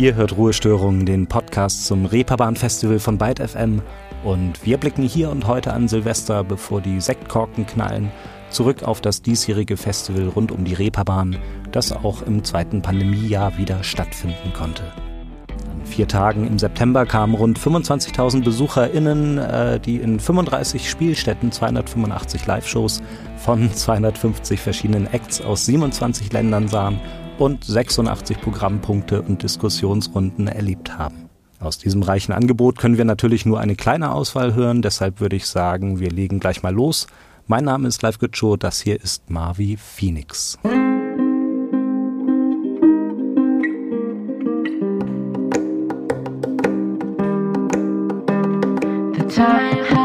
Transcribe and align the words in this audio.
Ihr 0.00 0.14
hört 0.14 0.34
Ruhestörungen, 0.34 1.04
den 1.04 1.26
Podcast 1.26 1.84
zum 1.84 2.06
Reeperbahn 2.06 2.56
Festival 2.56 2.98
von 2.98 3.18
Byte 3.18 3.46
FM. 3.50 3.82
Und 4.24 4.64
wir 4.64 4.78
blicken 4.78 5.02
hier 5.02 5.28
und 5.28 5.46
heute 5.46 5.74
an 5.74 5.88
Silvester, 5.88 6.42
bevor 6.42 6.80
die 6.80 7.02
Sektkorken 7.02 7.66
knallen, 7.66 8.10
zurück 8.48 8.82
auf 8.82 9.02
das 9.02 9.20
diesjährige 9.20 9.76
Festival 9.76 10.28
rund 10.28 10.52
um 10.52 10.64
die 10.64 10.72
Reeperbahn, 10.72 11.36
das 11.70 11.92
auch 11.92 12.22
im 12.22 12.42
zweiten 12.44 12.80
Pandemiejahr 12.80 13.58
wieder 13.58 13.82
stattfinden 13.82 14.54
konnte. 14.54 14.84
An 15.50 15.84
vier 15.84 16.08
Tagen 16.08 16.46
im 16.46 16.58
September 16.58 17.04
kamen 17.04 17.34
rund 17.34 17.58
25.000 17.58 18.42
BesucherInnen, 18.42 19.36
äh, 19.36 19.80
die 19.80 19.96
in 19.96 20.18
35 20.18 20.88
Spielstätten 20.88 21.52
285 21.52 22.46
Live-Shows 22.46 23.02
von 23.36 23.70
250 23.70 24.60
verschiedenen 24.60 25.12
Acts 25.12 25.42
aus 25.42 25.66
27 25.66 26.32
Ländern 26.32 26.68
sahen 26.68 26.98
und 27.40 27.64
86 27.64 28.40
Programmpunkte 28.40 29.22
und 29.22 29.42
Diskussionsrunden 29.42 30.46
erlebt 30.46 30.98
haben. 30.98 31.30
Aus 31.58 31.78
diesem 31.78 32.02
reichen 32.02 32.32
Angebot 32.32 32.78
können 32.78 32.98
wir 32.98 33.06
natürlich 33.06 33.46
nur 33.46 33.60
eine 33.60 33.76
kleine 33.76 34.12
Auswahl 34.12 34.54
hören, 34.54 34.82
deshalb 34.82 35.20
würde 35.20 35.36
ich 35.36 35.46
sagen, 35.46 36.00
wir 36.00 36.10
legen 36.10 36.38
gleich 36.38 36.62
mal 36.62 36.74
los. 36.74 37.06
Mein 37.46 37.64
Name 37.64 37.88
ist 37.88 38.02
Live 38.02 38.18
Good 38.18 38.36
Show, 38.36 38.56
das 38.56 38.80
hier 38.80 39.00
ist 39.00 39.30
Marvi 39.30 39.78
Phoenix. 39.78 40.58
The 49.14 49.26
time 49.28 49.99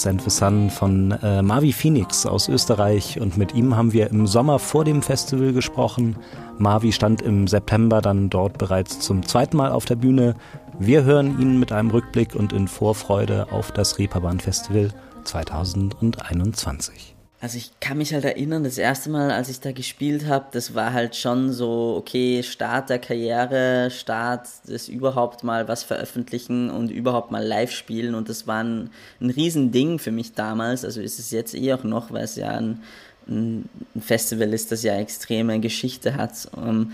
Sand 0.00 0.22
the 0.22 0.30
Sun 0.30 0.70
von 0.70 1.10
äh, 1.10 1.42
Marvi 1.42 1.72
Phoenix 1.72 2.24
aus 2.24 2.48
Österreich 2.48 3.20
und 3.20 3.36
mit 3.36 3.54
ihm 3.54 3.76
haben 3.76 3.92
wir 3.92 4.08
im 4.08 4.26
Sommer 4.26 4.58
vor 4.58 4.84
dem 4.84 5.02
Festival 5.02 5.52
gesprochen. 5.52 6.16
Marvi 6.58 6.92
stand 6.92 7.20
im 7.22 7.46
September 7.46 8.00
dann 8.00 8.30
dort 8.30 8.56
bereits 8.58 9.00
zum 9.00 9.26
zweiten 9.26 9.56
Mal 9.56 9.72
auf 9.72 9.84
der 9.84 9.96
Bühne. 9.96 10.34
Wir 10.78 11.04
hören 11.04 11.38
ihn 11.40 11.60
mit 11.60 11.72
einem 11.72 11.90
Rückblick 11.90 12.34
und 12.34 12.52
in 12.52 12.66
Vorfreude 12.66 13.52
auf 13.52 13.72
das 13.72 13.98
Reeperbahn 13.98 14.40
Festival 14.40 14.88
2021. 15.24 17.19
Also 17.42 17.56
ich 17.56 17.70
kann 17.80 17.96
mich 17.96 18.12
halt 18.12 18.26
erinnern, 18.26 18.64
das 18.64 18.76
erste 18.76 19.08
Mal, 19.08 19.30
als 19.30 19.48
ich 19.48 19.60
da 19.60 19.72
gespielt 19.72 20.26
habe, 20.26 20.44
das 20.52 20.74
war 20.74 20.92
halt 20.92 21.16
schon 21.16 21.52
so, 21.52 21.96
okay, 21.96 22.42
Start 22.42 22.90
der 22.90 22.98
Karriere, 22.98 23.90
Start 23.90 24.46
des 24.68 24.88
überhaupt 24.90 25.42
mal 25.42 25.66
was 25.66 25.82
veröffentlichen 25.82 26.68
und 26.68 26.90
überhaupt 26.90 27.30
mal 27.30 27.42
live 27.42 27.72
spielen 27.72 28.14
und 28.14 28.28
das 28.28 28.46
war 28.46 28.62
ein, 28.62 28.90
ein 29.22 29.30
Riesending 29.30 29.98
für 29.98 30.12
mich 30.12 30.34
damals, 30.34 30.84
also 30.84 31.00
ist 31.00 31.18
es 31.18 31.30
jetzt 31.30 31.54
eh 31.54 31.72
auch 31.72 31.82
noch, 31.82 32.12
weil 32.12 32.24
es 32.24 32.36
ja 32.36 32.50
ein, 32.50 32.82
ein 33.26 33.70
Festival 33.98 34.52
ist, 34.52 34.70
das 34.70 34.82
ja 34.82 34.96
extreme 34.96 35.60
Geschichte 35.60 36.16
hat. 36.16 36.46
Ähm, 36.58 36.92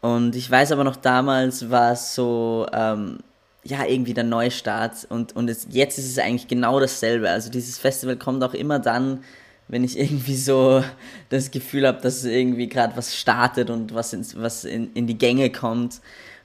und 0.00 0.34
ich 0.34 0.50
weiß 0.50 0.72
aber 0.72 0.82
noch 0.82 0.96
damals 0.96 1.70
war 1.70 1.92
es 1.92 2.16
so, 2.16 2.66
ähm, 2.72 3.20
ja, 3.62 3.84
irgendwie 3.86 4.14
der 4.14 4.24
Neustart 4.24 5.06
und, 5.08 5.36
und 5.36 5.48
es, 5.48 5.68
jetzt 5.70 5.96
ist 5.98 6.10
es 6.10 6.18
eigentlich 6.18 6.48
genau 6.48 6.80
dasselbe. 6.80 7.30
Also 7.30 7.50
dieses 7.50 7.78
Festival 7.78 8.16
kommt 8.16 8.42
auch 8.42 8.52
immer 8.52 8.80
dann, 8.80 9.20
wenn 9.68 9.84
ich 9.84 9.98
irgendwie 9.98 10.36
so 10.36 10.84
das 11.30 11.50
Gefühl 11.50 11.86
habe, 11.86 12.00
dass 12.00 12.24
irgendwie 12.24 12.68
gerade 12.68 12.96
was 12.96 13.16
startet 13.16 13.70
und 13.70 13.94
was, 13.94 14.12
ins, 14.12 14.36
was 14.36 14.64
in, 14.64 14.92
in 14.94 15.06
die 15.06 15.18
Gänge 15.18 15.50
kommt. 15.50 16.00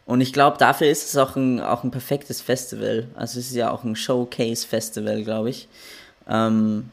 Und 0.06 0.22
ich 0.22 0.34
glaube, 0.34 0.58
dafür 0.58 0.88
ist 0.88 1.08
es 1.08 1.18
auch 1.18 1.36
ein, 1.36 1.60
auch 1.60 1.84
ein 1.84 1.92
perfektes 1.92 2.42
Festival. 2.42 3.08
Also 3.16 3.40
es 3.40 3.48
ist 3.48 3.56
ja 3.56 3.72
auch 3.72 3.84
ein 3.84 3.96
Showcase-Festival, 3.96 5.24
glaube 5.24 5.52
ich. 5.52 5.68
Ähm, 6.28 6.90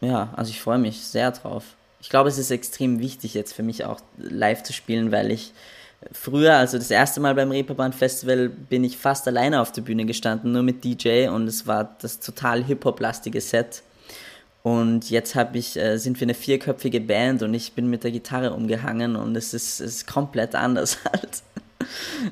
ja, 0.00 0.32
also 0.36 0.50
ich 0.50 0.60
freue 0.60 0.78
mich 0.78 1.00
sehr 1.00 1.32
drauf. 1.32 1.64
Ich 2.00 2.10
glaube, 2.10 2.28
es 2.28 2.38
ist 2.38 2.50
extrem 2.50 3.00
wichtig 3.00 3.34
jetzt 3.34 3.54
für 3.54 3.64
mich 3.64 3.84
auch 3.84 4.00
live 4.18 4.62
zu 4.62 4.72
spielen, 4.72 5.10
weil 5.10 5.32
ich 5.32 5.52
früher, 6.12 6.54
also 6.54 6.78
das 6.78 6.90
erste 6.90 7.20
Mal 7.20 7.34
beim 7.34 7.50
Reeperbahn 7.50 7.92
Festival, 7.92 8.48
bin 8.48 8.84
ich 8.84 8.96
fast 8.96 9.26
alleine 9.26 9.60
auf 9.60 9.72
der 9.72 9.82
Bühne 9.82 10.04
gestanden, 10.04 10.52
nur 10.52 10.62
mit 10.62 10.84
DJ 10.84 11.28
und 11.28 11.48
es 11.48 11.66
war 11.66 11.96
das 12.00 12.20
total 12.20 12.62
Hip-Hop-lastige 12.62 13.40
Set. 13.40 13.82
Und 14.68 15.08
jetzt 15.08 15.34
hab 15.34 15.54
ich, 15.54 15.78
äh, 15.78 15.96
sind 15.96 16.20
wir 16.20 16.26
eine 16.26 16.34
vierköpfige 16.34 17.00
Band 17.00 17.42
und 17.42 17.54
ich 17.54 17.72
bin 17.72 17.88
mit 17.88 18.04
der 18.04 18.10
Gitarre 18.10 18.52
umgehangen 18.52 19.16
und 19.16 19.34
es 19.34 19.54
ist, 19.54 19.80
ist 19.80 20.06
komplett 20.06 20.54
anders 20.54 20.98
halt. 21.04 21.42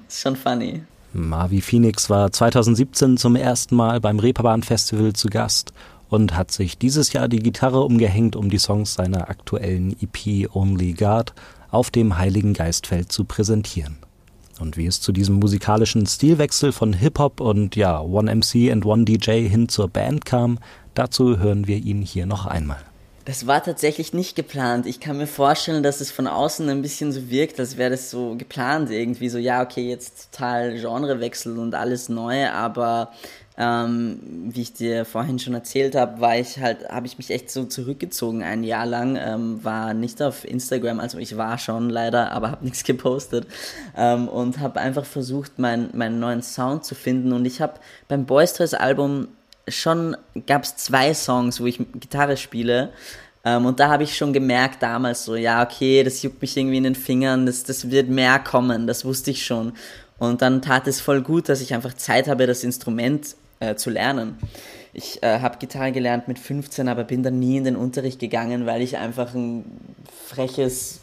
ist 0.06 0.20
schon 0.20 0.36
funny. 0.36 0.82
Marvi 1.14 1.62
Phoenix 1.62 2.10
war 2.10 2.30
2017 2.30 3.16
zum 3.16 3.36
ersten 3.36 3.74
Mal 3.74 4.00
beim 4.00 4.18
Reeperbahn 4.18 4.62
Festival 4.62 5.14
zu 5.14 5.28
Gast 5.28 5.72
und 6.10 6.36
hat 6.36 6.50
sich 6.50 6.76
dieses 6.76 7.14
Jahr 7.14 7.28
die 7.28 7.38
Gitarre 7.38 7.80
umgehängt, 7.80 8.36
um 8.36 8.50
die 8.50 8.58
Songs 8.58 8.92
seiner 8.92 9.30
aktuellen 9.30 9.96
EP 10.02 10.54
Only 10.54 10.92
God 10.92 11.32
auf 11.70 11.90
dem 11.90 12.18
Heiligen 12.18 12.52
Geistfeld 12.52 13.10
zu 13.10 13.24
präsentieren. 13.24 13.96
Und 14.60 14.76
wie 14.76 14.86
es 14.86 15.00
zu 15.00 15.12
diesem 15.12 15.36
musikalischen 15.36 16.06
Stilwechsel 16.06 16.72
von 16.72 16.92
Hip-Hop 16.92 17.40
und 17.40 17.76
ja, 17.76 18.00
One 18.00 18.34
MC 18.34 18.70
and 18.72 18.86
One 18.86 19.04
DJ 19.04 19.48
hin 19.48 19.68
zur 19.68 19.88
Band 19.88 20.24
kam, 20.24 20.58
dazu 20.94 21.38
hören 21.38 21.66
wir 21.66 21.76
ihn 21.76 22.02
hier 22.02 22.26
noch 22.26 22.46
einmal. 22.46 22.80
Das 23.26 23.48
war 23.48 23.62
tatsächlich 23.62 24.14
nicht 24.14 24.36
geplant. 24.36 24.86
Ich 24.86 25.00
kann 25.00 25.18
mir 25.18 25.26
vorstellen, 25.26 25.82
dass 25.82 26.00
es 26.00 26.12
von 26.12 26.28
außen 26.28 26.68
ein 26.68 26.80
bisschen 26.80 27.10
so 27.10 27.28
wirkt, 27.28 27.58
als 27.58 27.76
wäre 27.76 27.90
das 27.90 28.08
so 28.08 28.36
geplant 28.36 28.88
irgendwie. 28.88 29.28
So, 29.28 29.38
ja, 29.38 29.62
okay, 29.62 29.88
jetzt 29.88 30.32
total 30.32 30.78
Genrewechsel 30.78 31.58
und 31.58 31.74
alles 31.74 32.08
neu, 32.08 32.48
aber 32.48 33.10
ähm, 33.58 34.20
wie 34.50 34.60
ich 34.60 34.74
dir 34.74 35.06
vorhin 35.06 35.38
schon 35.38 35.54
erzählt 35.54 35.94
habe, 35.94 36.20
war 36.20 36.36
ich 36.36 36.58
halt, 36.60 36.88
habe 36.90 37.06
ich 37.06 37.16
mich 37.16 37.30
echt 37.30 37.50
so 37.50 37.64
zurückgezogen 37.64 38.42
ein 38.42 38.62
Jahr 38.62 38.84
lang, 38.84 39.16
ähm, 39.16 39.64
war 39.64 39.94
nicht 39.94 40.20
auf 40.20 40.44
Instagram, 40.44 41.00
also 41.00 41.16
ich 41.18 41.38
war 41.38 41.56
schon 41.56 41.88
leider, 41.88 42.32
aber 42.32 42.50
habe 42.50 42.64
nichts 42.66 42.84
gepostet. 42.84 43.46
Ähm, 43.96 44.28
und 44.28 44.60
habe 44.60 44.80
einfach 44.80 45.06
versucht, 45.06 45.58
mein, 45.58 45.88
meinen 45.94 46.20
neuen 46.20 46.42
Sound 46.42 46.84
zu 46.84 46.94
finden. 46.94 47.32
Und 47.32 47.46
ich 47.46 47.62
habe 47.62 47.74
beim 48.08 48.26
Boystress 48.26 48.74
Album 48.74 49.28
schon, 49.68 50.16
gab 50.46 50.64
es 50.64 50.76
zwei 50.76 51.14
Songs, 51.14 51.60
wo 51.60 51.66
ich 51.66 51.80
Gitarre 51.94 52.36
spiele. 52.36 52.90
Ähm, 53.42 53.64
und 53.64 53.80
da 53.80 53.88
habe 53.88 54.02
ich 54.02 54.16
schon 54.18 54.34
gemerkt 54.34 54.82
damals 54.82 55.24
so, 55.24 55.34
ja 55.34 55.62
okay, 55.62 56.04
das 56.04 56.22
juckt 56.22 56.42
mich 56.42 56.54
irgendwie 56.56 56.76
in 56.76 56.84
den 56.84 56.94
Fingern, 56.94 57.46
das, 57.46 57.64
das 57.64 57.90
wird 57.90 58.10
mehr 58.10 58.38
kommen, 58.38 58.86
das 58.86 59.06
wusste 59.06 59.30
ich 59.30 59.46
schon. 59.46 59.72
Und 60.18 60.42
dann 60.42 60.62
tat 60.62 60.86
es 60.86 61.00
voll 61.00 61.22
gut, 61.22 61.48
dass 61.48 61.60
ich 61.60 61.72
einfach 61.72 61.94
Zeit 61.94 62.28
habe, 62.28 62.46
das 62.46 62.64
Instrument 62.64 63.36
äh, 63.60 63.74
zu 63.74 63.90
lernen. 63.90 64.38
Ich 64.92 65.22
äh, 65.22 65.40
habe 65.40 65.58
Gitarre 65.58 65.92
gelernt 65.92 66.26
mit 66.26 66.38
15, 66.38 66.88
aber 66.88 67.04
bin 67.04 67.22
dann 67.22 67.38
nie 67.38 67.58
in 67.58 67.64
den 67.64 67.76
Unterricht 67.76 68.18
gegangen, 68.18 68.64
weil 68.64 68.80
ich 68.80 68.96
einfach 68.96 69.34
ein 69.34 69.64
freches, 70.26 71.00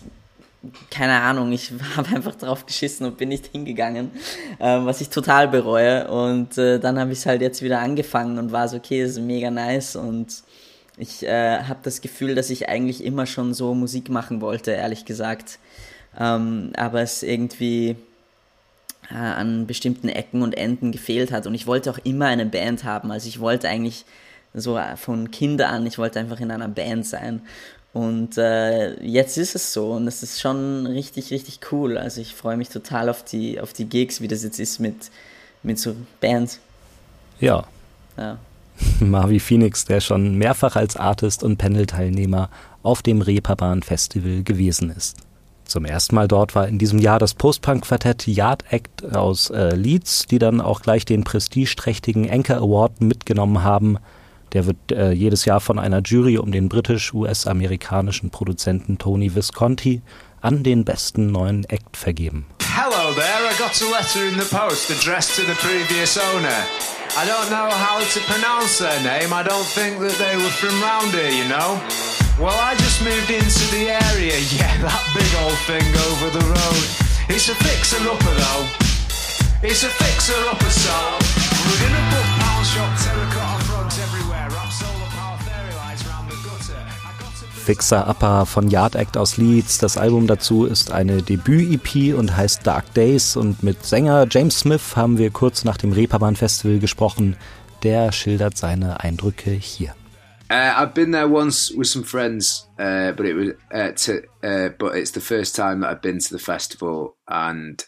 keine 0.90 1.22
Ahnung, 1.22 1.52
ich 1.52 1.72
habe 1.96 2.16
einfach 2.16 2.36
drauf 2.36 2.66
geschissen 2.66 3.06
und 3.06 3.18
bin 3.18 3.30
nicht 3.30 3.48
hingegangen, 3.48 4.12
äh, 4.60 4.80
was 4.84 5.02
ich 5.02 5.10
total 5.10 5.48
bereue. 5.48 6.10
Und 6.10 6.58
äh, 6.58 6.80
dann 6.80 7.00
habe 7.00 7.12
ich 7.12 7.20
es 7.20 7.26
halt 7.26 7.42
jetzt 7.42 7.62
wieder 7.62 7.80
angefangen 7.80 8.40
und 8.40 8.52
war 8.52 8.68
so, 8.68 8.78
okay, 8.78 9.04
das 9.04 9.12
ist 9.12 9.20
mega 9.20 9.52
nice 9.52 9.96
und 9.96 10.44
ich 10.98 11.24
äh, 11.24 11.60
habe 11.64 11.80
das 11.84 12.02
Gefühl, 12.02 12.36
dass 12.36 12.50
ich 12.50 12.70
eigentlich 12.70 13.04
immer 13.04 13.26
schon 13.26 13.54
so 13.54 13.74
Musik 13.74 14.10
machen 14.10 14.42
wollte, 14.42 14.72
ehrlich 14.72 15.06
gesagt. 15.06 15.60
Ähm, 16.20 16.72
aber 16.78 17.02
es 17.02 17.24
irgendwie 17.24 17.96
äh, 19.14 19.18
an 19.18 19.68
bestimmten 19.68 20.10
Ecken 20.10 20.42
und 20.42 20.58
Enden 20.58 20.92
gefehlt 20.92 21.32
hat. 21.32 21.46
Und 21.46 21.54
ich 21.54 21.68
wollte 21.68 21.92
auch 21.92 22.00
immer 22.04 22.26
eine 22.26 22.46
Band 22.46 22.84
haben. 22.84 23.12
Also 23.12 23.28
ich 23.28 23.40
wollte 23.40 23.70
eigentlich 23.70 24.06
so 24.54 24.80
von 24.98 25.32
Kinder 25.32 25.70
an, 25.70 25.86
ich 25.86 25.98
wollte 25.98 26.20
einfach 26.20 26.40
in 26.40 26.52
einer 26.52 26.68
Band 26.68 27.06
sein. 27.06 27.42
Und 27.94 28.38
äh, 28.40 29.00
jetzt 29.04 29.38
ist 29.38 29.54
es 29.56 29.72
so 29.72 29.92
und 29.92 30.08
es 30.08 30.24
ist 30.24 30.42
schon 30.42 30.88
richtig, 30.88 31.30
richtig 31.30 31.60
cool. 31.72 31.98
Also 31.98 32.22
ich 32.22 32.34
freue 32.34 32.58
mich 32.58 32.70
total 32.70 33.08
auf 33.08 33.24
die, 33.24 33.60
auf 33.60 33.72
die 33.72 33.86
Gigs, 33.86 34.20
wie 34.20 34.28
das 34.28 34.44
jetzt 34.44 34.60
ist 34.60 34.80
mit, 34.80 35.12
mit 35.62 35.78
so 35.78 35.96
Bands. 36.20 36.60
Ja. 37.40 37.66
ja. 38.18 38.40
Marvi 39.00 39.40
Phoenix, 39.40 39.86
der 39.86 40.02
schon 40.02 40.38
mehrfach 40.40 40.76
als 40.76 40.98
Artist 40.98 41.44
und 41.44 41.58
Panel-Teilnehmer 41.58 42.50
auf 42.82 43.04
dem 43.04 43.22
Reeperbahn 43.22 43.84
Festival 43.84 44.44
gewesen 44.44 44.90
ist. 44.90 45.18
Zum 45.66 45.86
ersten 45.86 46.16
Mal 46.16 46.28
dort 46.28 46.56
war 46.56 46.68
in 46.68 46.78
diesem 46.78 47.00
Jahr 47.00 47.20
das 47.20 47.34
Post-Punk-Quartett 47.34 48.28
Yard 48.28 48.64
Act 48.70 49.16
aus 49.16 49.50
äh, 49.50 49.76
Leeds, 49.76 50.26
die 50.26 50.40
dann 50.40 50.62
auch 50.62 50.82
gleich 50.82 51.06
den 51.06 51.24
prestigeträchtigen 51.24 52.30
Anchor 52.30 52.58
Award 52.58 53.02
mitgenommen 53.02 53.64
haben. 53.64 53.98
Der 54.54 54.68
wird 54.68 54.92
äh, 54.92 55.12
jedes 55.12 55.46
Jahr 55.46 55.60
von 55.60 55.80
einer 55.80 56.02
Jury 56.02 56.38
um 56.38 56.52
den 56.52 56.70
britisch-US-amerikanischen 56.70 58.30
Produzenten 58.30 58.98
Tony 58.98 59.34
Visconti 59.34 60.02
an 60.42 60.64
den 60.64 60.86
besten 60.86 61.32
neuen 61.32 61.64
Act 61.66 61.98
vergeben. 61.98 62.46
Hello 62.62 63.14
there, 63.14 63.50
I 63.50 63.58
got 63.58 63.82
a 63.82 63.90
letter 63.92 64.28
in 64.28 64.40
the 64.40 64.56
post 64.56 64.92
addressed 64.92 65.36
to 65.36 65.42
the 65.44 65.56
previous 65.56 66.18
owner. 66.18 66.66
I 67.16 67.26
don't 67.26 67.50
know 67.50 67.70
how 67.70 68.00
to 68.00 68.20
pronounce 68.22 68.80
their 68.80 69.00
name. 69.02 69.32
I 69.34 69.44
don't 69.44 69.66
think 69.66 70.00
that 70.00 70.18
they 70.18 70.36
were 70.36 70.50
from 70.50 70.82
round 70.82 71.14
here, 71.14 71.30
you 71.30 71.48
know. 71.48 72.23
Well, 72.40 72.50
I 72.50 72.74
just 72.76 73.04
moved 73.04 73.30
into 73.30 73.64
the 73.70 73.94
area. 73.94 74.34
Yeah, 74.58 74.74
that 74.82 75.04
big 75.14 75.30
old 75.46 75.58
thing 75.70 75.86
over 76.10 76.34
the 76.34 76.42
road. 76.42 76.84
It's 77.30 77.48
a 77.48 77.56
fixer-upper 77.56 78.34
though. 78.34 78.66
It's 79.62 79.84
a 79.84 79.90
fixer-upper, 79.90 80.70
so 80.70 80.96
we're 81.64 81.82
gonna 81.86 82.04
put 82.10 82.26
pound 82.42 82.66
shop 82.66 82.92
terracotta 83.00 83.64
frogs 83.66 84.00
everywhere. 84.00 84.48
Wrap 84.50 84.72
solar 84.72 85.10
power 85.14 85.38
fairy 85.46 85.74
lights 85.76 86.06
round 86.08 86.30
the 86.30 86.36
gutter. 86.44 86.82
Fixer 87.66 88.08
Upper 88.10 88.46
von 88.48 88.68
Yard 88.68 88.96
Act 88.96 89.16
aus 89.16 89.38
Leeds. 89.38 89.78
Das 89.78 89.98
Album 89.98 90.26
dazu 90.26 90.66
ist 90.66 90.92
eine 90.92 91.22
Debüt-EP 91.22 92.18
und 92.18 92.36
heißt 92.36 92.66
Dark 92.66 92.94
Days. 92.96 93.38
Und 93.38 93.62
mit 93.62 93.86
Sänger 93.86 94.26
James 94.30 94.60
Smith 94.60 94.96
haben 94.96 95.20
wir 95.20 95.30
kurz 95.30 95.64
nach 95.64 95.78
dem 95.78 95.92
Reeperbahn 95.94 96.36
Festival 96.36 96.80
gesprochen. 96.80 97.38
Der 97.84 98.12
schildert 98.12 98.58
seine 98.58 99.02
Eindrücke 99.02 99.52
hier. 99.52 99.96
Uh, 100.54 100.72
I've 100.78 100.94
been 100.94 101.10
there 101.10 101.28
once 101.28 101.72
with 101.72 101.88
some 101.88 102.04
friends, 102.04 102.68
uh, 102.78 103.14
but 103.14 103.26
it 103.26 103.34
was 103.34 103.50
uh, 103.74 103.92
to, 103.92 104.22
uh, 104.44 104.70
but 104.78 104.96
it's 104.96 105.10
the 105.10 105.20
first 105.20 105.56
time 105.56 105.80
that 105.80 105.90
I've 105.90 106.02
been 106.04 106.20
to 106.20 106.32
the 106.32 106.38
festival, 106.38 107.18
and 107.28 107.84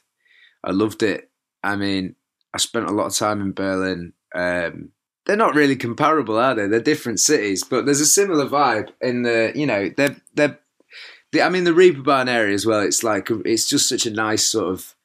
I 0.63 0.71
loved 0.71 1.03
it. 1.03 1.29
I 1.61 1.75
mean, 1.75 2.15
I 2.55 2.57
spent 2.57 2.87
a 2.87 2.91
lot 2.91 3.05
of 3.05 3.15
time 3.15 3.39
in 3.39 3.51
Berlin. 3.51 4.13
Um, 4.33 4.89
they're 5.27 5.35
not 5.35 5.53
really 5.53 5.75
comparable, 5.75 6.39
are 6.39 6.55
they? 6.55 6.65
They're 6.65 6.79
different 6.79 7.19
cities, 7.19 7.63
but 7.63 7.85
there's 7.85 8.01
a 8.01 8.05
similar 8.07 8.47
vibe 8.47 8.89
in 8.99 9.21
the, 9.21 9.51
you 9.53 9.67
know, 9.67 9.91
they're 9.95 10.15
they're. 10.33 10.59
The, 11.33 11.43
I 11.43 11.49
mean, 11.49 11.65
the 11.65 11.71
Reeperbahn 11.71 12.27
area 12.27 12.55
as 12.55 12.65
well. 12.65 12.79
It's 12.79 13.03
like 13.03 13.29
it's 13.45 13.69
just 13.69 13.87
such 13.87 14.07
a 14.07 14.11
nice 14.11 14.43
sort 14.43 14.73
of. 14.73 14.95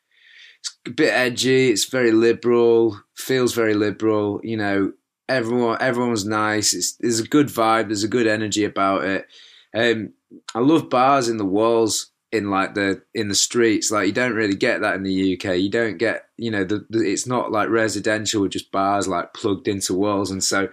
It's 0.60 0.78
a 0.86 0.90
bit 0.92 1.12
edgy. 1.12 1.68
It's 1.68 1.84
very 1.84 2.12
liberal. 2.12 3.02
Feels 3.14 3.52
very 3.52 3.74
liberal. 3.74 4.40
You 4.42 4.56
know, 4.56 4.92
everyone 5.30 5.78
everyone's 5.80 6.26
nice. 6.26 6.74
It's, 6.74 6.92
there's 6.94 7.20
a 7.20 7.26
good 7.26 7.48
vibe. 7.48 7.88
There's 7.88 8.04
a 8.04 8.08
good 8.08 8.26
energy 8.26 8.64
about 8.64 9.04
it. 9.04 9.26
Um, 9.74 10.12
I 10.54 10.58
love 10.58 10.90
bars 10.90 11.28
in 11.28 11.36
the 11.36 11.44
walls 11.44 12.10
in 12.32 12.50
like 12.50 12.74
the 12.74 13.02
in 13.14 13.28
the 13.28 13.34
streets. 13.34 13.90
Like 13.90 14.06
you 14.06 14.12
don't 14.12 14.34
really 14.34 14.56
get 14.56 14.80
that 14.80 14.96
in 14.96 15.02
the 15.02 15.34
UK. 15.34 15.56
You 15.56 15.70
don't 15.70 15.98
get 15.98 16.26
you 16.36 16.50
know 16.50 16.64
the, 16.64 16.86
the 16.90 17.00
it's 17.00 17.26
not 17.26 17.52
like 17.52 17.68
residential 17.68 18.42
with 18.42 18.52
just 18.52 18.72
bars 18.72 19.08
like 19.08 19.34
plugged 19.34 19.68
into 19.68 19.94
walls. 19.94 20.30
And 20.30 20.42
so 20.42 20.68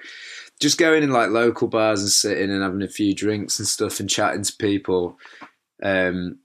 just 0.59 0.77
going 0.77 1.03
in 1.03 1.11
like 1.11 1.29
local 1.29 1.67
bars 1.67 2.01
and 2.01 2.09
sitting 2.09 2.51
and 2.51 2.63
having 2.63 2.81
a 2.81 2.87
few 2.87 3.13
drinks 3.13 3.59
and 3.59 3.67
stuff 3.67 3.99
and 3.99 4.09
chatting 4.09 4.43
to 4.43 4.53
people. 4.57 5.17
Um, 5.81 6.39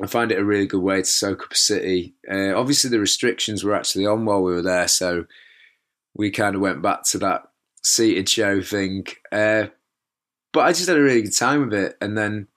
I 0.00 0.06
find 0.06 0.32
it 0.32 0.38
a 0.38 0.44
really 0.44 0.66
good 0.66 0.80
way 0.80 0.98
to 0.98 1.04
soak 1.04 1.42
up 1.42 1.52
a 1.52 1.56
city. 1.56 2.14
Uh, 2.30 2.54
obviously, 2.56 2.90
the 2.90 2.98
restrictions 2.98 3.62
were 3.62 3.74
actually 3.74 4.06
on 4.06 4.24
while 4.24 4.42
we 4.42 4.52
were 4.52 4.62
there, 4.62 4.88
so 4.88 5.26
we 6.14 6.30
kind 6.30 6.54
of 6.54 6.60
went 6.60 6.82
back 6.82 7.04
to 7.04 7.18
that 7.18 7.42
seated 7.82 8.28
show 8.28 8.60
thing. 8.62 9.06
Uh, 9.30 9.66
but 10.52 10.60
I 10.60 10.72
just 10.72 10.88
had 10.88 10.98
a 10.98 11.02
really 11.02 11.22
good 11.22 11.36
time 11.36 11.68
with 11.68 11.74
it, 11.74 11.96
and 12.00 12.16
then 12.16 12.48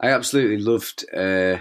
I 0.00 0.10
absolutely 0.10 0.58
loved 0.58 1.04
uh, 1.14 1.58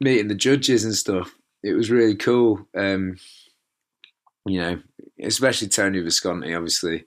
meeting 0.00 0.28
the 0.28 0.34
judges 0.34 0.84
and 0.84 0.94
stuff. 0.94 1.34
It 1.62 1.74
was 1.74 1.90
really 1.90 2.16
cool. 2.16 2.68
Um, 2.76 3.16
you 4.46 4.60
know, 4.60 4.80
especially 5.22 5.68
Tony 5.68 6.00
Visconti. 6.00 6.54
Obviously, 6.54 7.06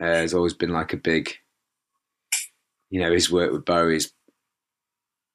uh, 0.00 0.06
has 0.06 0.34
always 0.34 0.54
been 0.54 0.70
like 0.70 0.92
a 0.92 0.98
big. 0.98 1.32
You 2.90 3.00
know, 3.00 3.12
his 3.12 3.30
work 3.30 3.52
with 3.52 3.64
Bowie's 3.64 4.12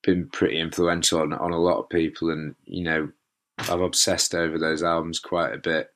been 0.04 0.30
pretty 0.30 0.60
influential 0.60 1.20
on, 1.20 1.34
on 1.34 1.52
a 1.52 1.60
lot 1.60 1.80
of 1.80 1.90
people, 1.90 2.30
and 2.30 2.56
you 2.66 2.84
know, 2.84 3.10
I've 3.70 3.82
obsessed 3.82 4.36
over 4.36 4.58
those 4.58 4.84
albums 4.84 5.20
quite 5.20 5.54
a 5.54 5.58
bit. 5.58 5.88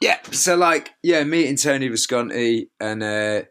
Yeah, 0.00 0.18
so 0.30 0.56
like, 0.56 0.90
yeah, 1.02 1.24
meeting 1.24 1.56
Tony 1.56 1.88
Visconti 1.88 2.70
and 2.78 3.02
uh, 3.02 3.42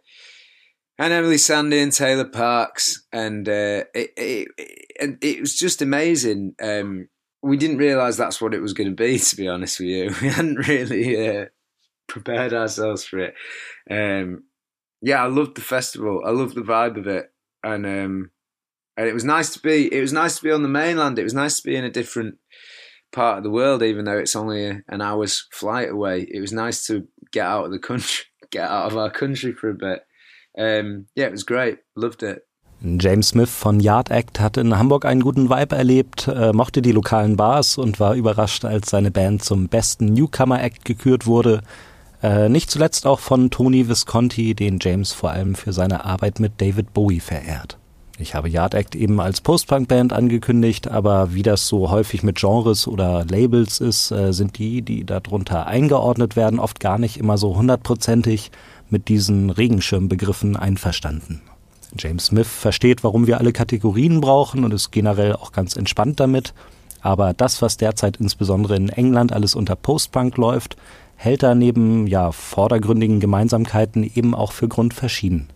and 1.00 1.14
Emily 1.14 1.38
Sandy 1.38 1.80
and 1.80 1.92
Taylor 1.92 2.26
Parks, 2.26 3.06
and 3.12 3.48
uh, 3.48 3.84
it, 3.94 4.12
it, 4.18 4.48
it, 4.58 5.18
it 5.22 5.40
was 5.42 5.56
just 5.56 5.82
amazing. 5.82 6.56
Um, 6.62 7.10
we 7.44 7.58
didn't 7.58 7.78
realise 7.78 8.16
that's 8.16 8.42
what 8.42 8.54
it 8.54 8.62
was 8.62 8.74
going 8.74 8.90
to 8.90 8.96
be, 8.96 9.20
to 9.20 9.36
be 9.36 9.48
honest 9.48 9.80
with 9.80 9.90
you. 9.90 10.14
We 10.22 10.30
hadn't 10.30 10.68
really 10.68 11.28
uh, 11.28 11.46
prepared 12.08 12.54
ourselves 12.54 13.06
for 13.06 13.20
it. 13.20 13.34
Um, 13.90 14.44
yeah, 15.02 15.24
I 15.24 15.28
loved 15.28 15.56
the 15.56 15.62
festival. 15.62 16.22
I 16.26 16.32
loved 16.32 16.56
the 16.56 16.62
vibe 16.62 16.98
of 16.98 17.08
it, 17.08 17.32
and 17.64 17.86
um, 17.86 18.32
and 18.96 19.08
it 19.08 19.14
was 19.14 19.26
nice 19.26 19.52
to 19.54 19.60
be. 19.60 19.94
It 19.94 20.02
was 20.02 20.14
nice 20.14 20.38
to 20.38 20.44
be 20.44 20.52
on 20.52 20.64
the 20.64 20.70
mainland. 20.70 21.20
It 21.20 21.24
was 21.24 21.36
nice 21.36 21.58
to 21.58 21.68
be 21.68 21.76
in 21.76 21.86
a 21.86 21.92
different 21.92 22.36
part 23.12 23.38
of 23.38 23.44
the 23.44 23.52
world, 23.52 23.84
even 23.84 24.06
though 24.06 24.18
it's 24.18 24.36
only 24.36 24.82
an 24.88 25.02
hour's 25.02 25.48
flight 25.52 25.90
away. 25.90 26.28
It 26.30 26.42
was 26.42 26.52
nice 26.52 26.86
to 26.88 27.08
get 27.32 27.46
out 27.46 27.66
of 27.66 27.72
the 27.72 27.80
country, 27.80 28.26
get 28.52 28.70
out 28.70 28.92
of 28.92 28.98
our 28.98 29.10
country 29.10 29.54
for 29.54 29.70
a 29.70 29.74
bit. 29.74 30.02
Um, 30.58 31.08
yeah, 31.16 31.26
it 31.26 31.32
was 31.32 31.44
great. 31.44 31.80
Loved 31.96 32.24
it. 32.24 32.44
James 32.82 33.30
Smith 33.30 33.50
von 33.50 33.80
Yard 33.80 34.12
Act 34.12 34.40
hat 34.40 34.58
in 34.58 34.78
Hamburg 34.78 35.06
einen 35.06 35.22
guten 35.22 35.50
Vibe 35.50 35.76
erlebt, 35.76 36.28
äh, 36.28 36.54
mochte 36.54 36.84
die 36.84 36.92
lokalen 36.92 37.36
Bars 37.36 37.80
und 37.80 38.00
war 38.00 38.14
überrascht, 38.14 38.66
als 38.66 38.92
seine 38.92 39.10
Band 39.10 39.44
zum 39.44 39.68
besten 39.68 40.14
Newcomer 40.14 40.62
Act 40.62 40.86
gekürt 40.86 41.26
wurde. 41.26 41.64
Äh, 42.22 42.50
nicht 42.50 42.70
zuletzt 42.70 43.08
auch 43.08 43.20
von 43.20 43.50
Tony 43.50 43.90
Visconti, 43.90 44.54
den 44.54 44.78
James 44.80 45.12
vor 45.12 45.32
allem 45.32 45.56
für 45.56 45.74
seine 45.74 46.06
Arbeit 46.06 46.40
mit 46.40 46.62
David 46.62 46.94
Bowie 46.94 47.20
verehrt. 47.20 47.80
Ich 48.20 48.34
habe 48.34 48.50
Yard 48.50 48.74
Act 48.74 48.96
eben 48.96 49.20
als 49.20 49.42
Post-Punk-Band 49.42 50.12
angekündigt, 50.12 50.88
aber 50.88 51.36
wie 51.36 51.44
das 51.44 51.68
so 51.68 51.92
häufig 51.92 52.24
mit 52.24 52.38
Genres 52.38 52.88
oder 52.88 53.24
Labels 53.26 53.80
ist, 53.80 54.10
äh, 54.12 54.34
sind 54.34 54.58
die, 54.58 54.82
die 54.82 55.06
darunter 55.06 55.68
eingeordnet 55.68 56.36
werden, 56.36 56.60
oft 56.60 56.80
gar 56.80 56.98
nicht 56.98 57.18
immer 57.18 57.38
so 57.38 57.56
hundertprozentig 57.56 58.50
mit 58.90 59.08
diesen 59.08 59.52
Regenschirmbegriffen 59.52 60.58
einverstanden. 60.58 61.42
James 61.96 62.28
Smith 62.28 62.48
versteht, 62.48 63.04
warum 63.04 63.28
wir 63.28 63.38
alle 63.38 63.54
Kategorien 63.54 64.20
brauchen 64.20 64.64
und 64.64 64.74
ist 64.74 64.92
generell 64.92 65.34
auch 65.34 65.52
ganz 65.52 65.76
entspannt 65.76 66.20
damit. 66.20 66.56
Aber 67.02 67.34
das, 67.34 67.62
was 67.62 67.78
derzeit 67.78 68.18
insbesondere 68.18 68.76
in 68.76 68.90
England 68.90 69.32
alles 69.32 69.54
unter 69.54 69.76
Post-Punk 69.76 70.38
läuft, 70.38 70.76
hält 71.16 71.44
er 71.44 71.54
neben 71.54 72.08
ja, 72.08 72.32
vordergründigen 72.32 73.20
Gemeinsamkeiten 73.20 74.04
eben 74.04 74.34
auch 74.34 74.52
für 74.52 74.68
grundverschieden. 74.68 75.50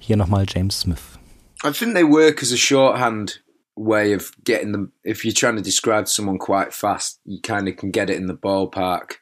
Hier 0.00 0.16
nochmal 0.16 0.46
James 0.48 0.80
Smith. 0.80 1.17
I 1.64 1.72
think 1.72 1.94
they 1.94 2.04
work 2.04 2.42
as 2.42 2.52
a 2.52 2.56
shorthand 2.56 3.38
way 3.76 4.12
of 4.12 4.32
getting 4.44 4.72
them. 4.72 4.92
If 5.04 5.24
you're 5.24 5.32
trying 5.32 5.56
to 5.56 5.62
describe 5.62 6.08
someone 6.08 6.38
quite 6.38 6.72
fast, 6.72 7.20
you 7.24 7.40
kind 7.40 7.68
of 7.68 7.76
can 7.76 7.90
get 7.90 8.10
it 8.10 8.16
in 8.16 8.26
the 8.26 8.36
ballpark 8.36 9.14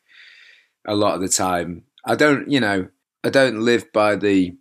a 0.86 0.94
lot 0.94 1.14
of 1.14 1.20
the 1.20 1.28
time. 1.28 1.84
I 2.04 2.14
don't, 2.14 2.50
you 2.50 2.60
know, 2.60 2.88
I 3.24 3.30
don't 3.30 3.60
live 3.60 3.92
by 3.92 4.16
the 4.16 4.56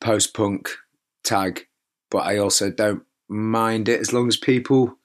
post 0.00 0.34
punk 0.34 0.70
tag, 1.24 1.66
but 2.10 2.24
I 2.24 2.38
also 2.38 2.70
don't 2.70 3.02
mind 3.28 3.88
it 3.88 4.00
as 4.00 4.12
long 4.12 4.28
as 4.28 4.36
people 4.36 4.96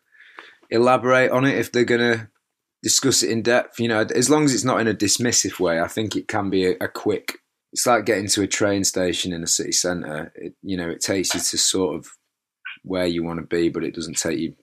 elaborate 0.69 1.31
on 1.31 1.45
it 1.45 1.57
if 1.57 1.71
they're 1.71 1.83
going 1.83 2.01
to 2.01 2.29
discuss 2.81 3.23
it 3.23 3.29
in 3.29 3.41
depth. 3.41 3.79
You 3.79 3.89
know, 3.89 4.01
as 4.15 4.29
long 4.29 4.45
as 4.45 4.53
it's 4.53 4.63
not 4.63 4.81
in 4.81 4.87
a 4.87 4.93
dismissive 4.93 5.59
way, 5.59 5.79
I 5.79 5.87
think 5.87 6.15
it 6.15 6.27
can 6.27 6.49
be 6.49 6.65
a, 6.65 6.75
a 6.81 6.87
quick. 6.87 7.39
It's 7.71 7.85
like 7.85 8.05
getting 8.05 8.27
to 8.27 8.41
a 8.41 8.47
train 8.47 8.83
station 8.83 9.31
in 9.31 9.43
a 9.43 9.47
city 9.47 9.71
centre. 9.71 10.31
It, 10.35 10.55
you 10.63 10.75
know, 10.77 10.89
it 10.89 11.01
takes 11.01 11.33
you 11.33 11.39
to 11.39 11.57
sort 11.57 11.95
of 11.95 12.07
where 12.83 13.05
you 13.05 13.23
want 13.23 13.39
to 13.39 13.45
be, 13.45 13.69
but 13.69 13.83
it 13.83 13.93
doesn't 13.93 14.17
take 14.17 14.39
you 14.39 14.55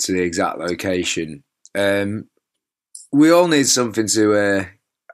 to 0.00 0.12
the 0.12 0.20
exact 0.20 0.58
location. 0.58 1.44
Um, 1.74 2.28
we 3.12 3.30
all 3.30 3.48
need 3.48 3.66
something 3.66 4.06
to, 4.08 4.34
uh, 4.34 4.64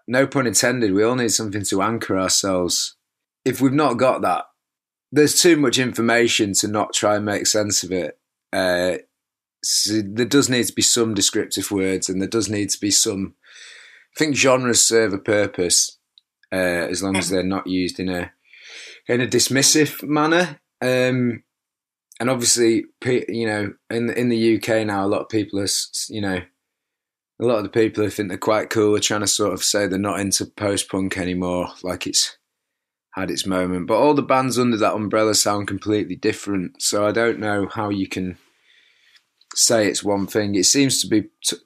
no 0.07 0.27
pun 0.27 0.47
intended, 0.47 0.93
we 0.93 1.05
all 1.05 1.17
need 1.17 1.33
something 1.33 1.63
to 1.65 1.83
anchor 1.83 2.19
ourselves. 2.19 2.97
If 3.45 3.61
we've 3.61 3.73
not 3.73 3.95
got 3.95 4.23
that, 4.23 4.47
there's 5.13 5.41
too 5.41 5.57
much 5.57 5.79
information 5.79 6.53
to 6.55 6.69
not 6.69 6.93
try 6.93 7.17
and 7.17 7.25
make 7.25 7.47
sense 7.47 7.83
of 7.83 7.93
it. 7.93 8.19
Uh, 8.53 8.99
so 9.63 10.03
there 10.03 10.27
does 10.27 10.49
need 10.49 10.67
to 10.67 10.73
be 10.73 10.83
some 10.83 11.15
descriptive 11.15 11.71
words, 11.71 12.09
and 12.09 12.21
there 12.21 12.29
does 12.29 12.49
need 12.49 12.71
to 12.71 12.81
be 12.81 12.91
some. 12.91 13.35
I 14.15 14.19
think 14.19 14.37
genres 14.37 14.83
serve 14.83 15.13
a 15.13 15.19
purpose 15.19 15.98
uh, 16.53 16.57
as 16.91 17.03
long 17.03 17.17
as 17.17 17.29
they're 17.29 17.43
not 17.43 17.67
used 17.67 17.99
in 18.01 18.09
a 18.09 18.33
in 19.09 19.21
a 19.21 19.27
dismissive 19.27 20.03
manner. 20.03 20.61
Um, 20.81 21.43
and 22.21 22.29
obviously, 22.29 22.85
you 23.05 23.47
know, 23.47 23.73
in 23.91 24.11
in 24.11 24.29
the 24.29 24.57
UK 24.57 24.87
now, 24.87 25.05
a 25.05 25.09
lot 25.09 25.23
of 25.23 25.29
people 25.29 25.61
are, 25.61 25.69
you 26.09 26.21
know, 26.21 26.41
a 27.41 27.45
lot 27.45 27.59
of 27.59 27.65
the 27.65 27.71
people 27.71 28.03
who 28.03 28.11
think 28.11 28.29
they're 28.29 28.39
quite 28.39 28.71
cool 28.71 28.97
are 28.97 29.01
trying 29.01 29.21
to 29.21 29.27
sort 29.27 29.53
of 29.53 29.63
say 29.63 29.87
they're 29.87 29.99
not 29.99 30.21
into 30.21 30.47
post 30.47 30.91
punk 30.91 31.17
anymore, 31.17 31.69
like 31.83 32.07
it's 32.07 32.37
had 33.13 33.31
its 33.31 33.47
moment. 33.47 33.87
But 33.87 33.99
all 33.99 34.15
the 34.15 34.23
bands 34.23 34.59
under 34.59 34.77
that 34.77 34.95
umbrella 34.95 35.35
sound 35.35 35.69
completely 35.69 36.17
different. 36.17 36.83
So 36.83 37.07
I 37.07 37.13
don't 37.13 37.39
know 37.39 37.69
how 37.73 37.91
you 37.91 38.09
can 38.09 38.39
say 39.55 39.87
it's 39.87 40.05
one 40.05 40.27
thing. 40.27 40.55
It 40.55 40.67
seems 40.67 41.01
to 41.03 41.09
be 41.09 41.29
t- 41.45 41.57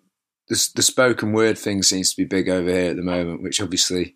the, 0.48 0.68
the 0.74 0.82
spoken 0.82 1.32
word 1.32 1.58
thing 1.58 1.82
seems 1.82 2.10
to 2.10 2.22
be 2.22 2.26
big 2.26 2.48
over 2.48 2.68
here 2.70 2.90
at 2.90 2.96
the 2.96 3.02
moment, 3.02 3.42
which 3.42 3.60
obviously 3.60 4.14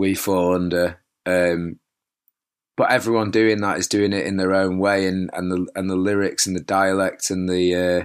we 0.00 0.14
fall 0.14 0.54
under. 0.54 0.98
Um, 1.26 1.78
but 2.74 2.90
everyone 2.90 3.30
doing 3.30 3.60
that 3.60 3.76
is 3.76 3.86
doing 3.86 4.14
it 4.14 4.26
in 4.26 4.38
their 4.38 4.54
own 4.54 4.78
way, 4.78 5.06
and 5.06 5.28
and 5.34 5.52
the 5.52 5.66
and 5.76 5.90
the 5.90 5.96
lyrics 5.96 6.46
and 6.46 6.56
the 6.56 6.62
dialect 6.62 7.28
and 7.30 7.46
the 7.46 7.74
uh, 7.74 8.04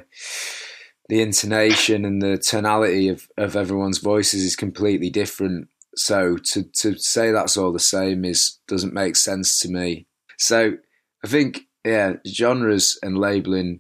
the 1.08 1.22
intonation 1.22 2.04
and 2.04 2.22
the 2.22 2.38
tonality 2.38 3.08
of, 3.08 3.30
of 3.38 3.56
everyone's 3.56 4.00
voices 4.00 4.42
is 4.42 4.58
completely 4.58 5.10
different. 5.10 5.70
So 5.96 6.36
to 6.52 6.64
to 6.64 6.98
say 6.98 7.32
that's 7.32 7.56
all 7.56 7.72
the 7.72 7.80
same 7.80 8.26
is 8.26 8.60
doesn't 8.68 8.94
make 8.94 9.16
sense 9.16 9.58
to 9.60 9.70
me. 9.70 10.08
So 10.38 10.74
I 11.24 11.28
think 11.28 11.62
yeah, 11.86 12.16
genres 12.28 13.00
and 13.02 13.18
labeling 13.18 13.80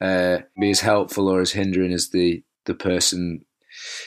uh, 0.00 0.38
be 0.60 0.70
as 0.70 0.80
helpful 0.80 1.28
or 1.28 1.40
as 1.40 1.50
hindering 1.50 1.92
as 1.92 2.10
the 2.10 2.44
the 2.66 2.74
person 2.74 3.44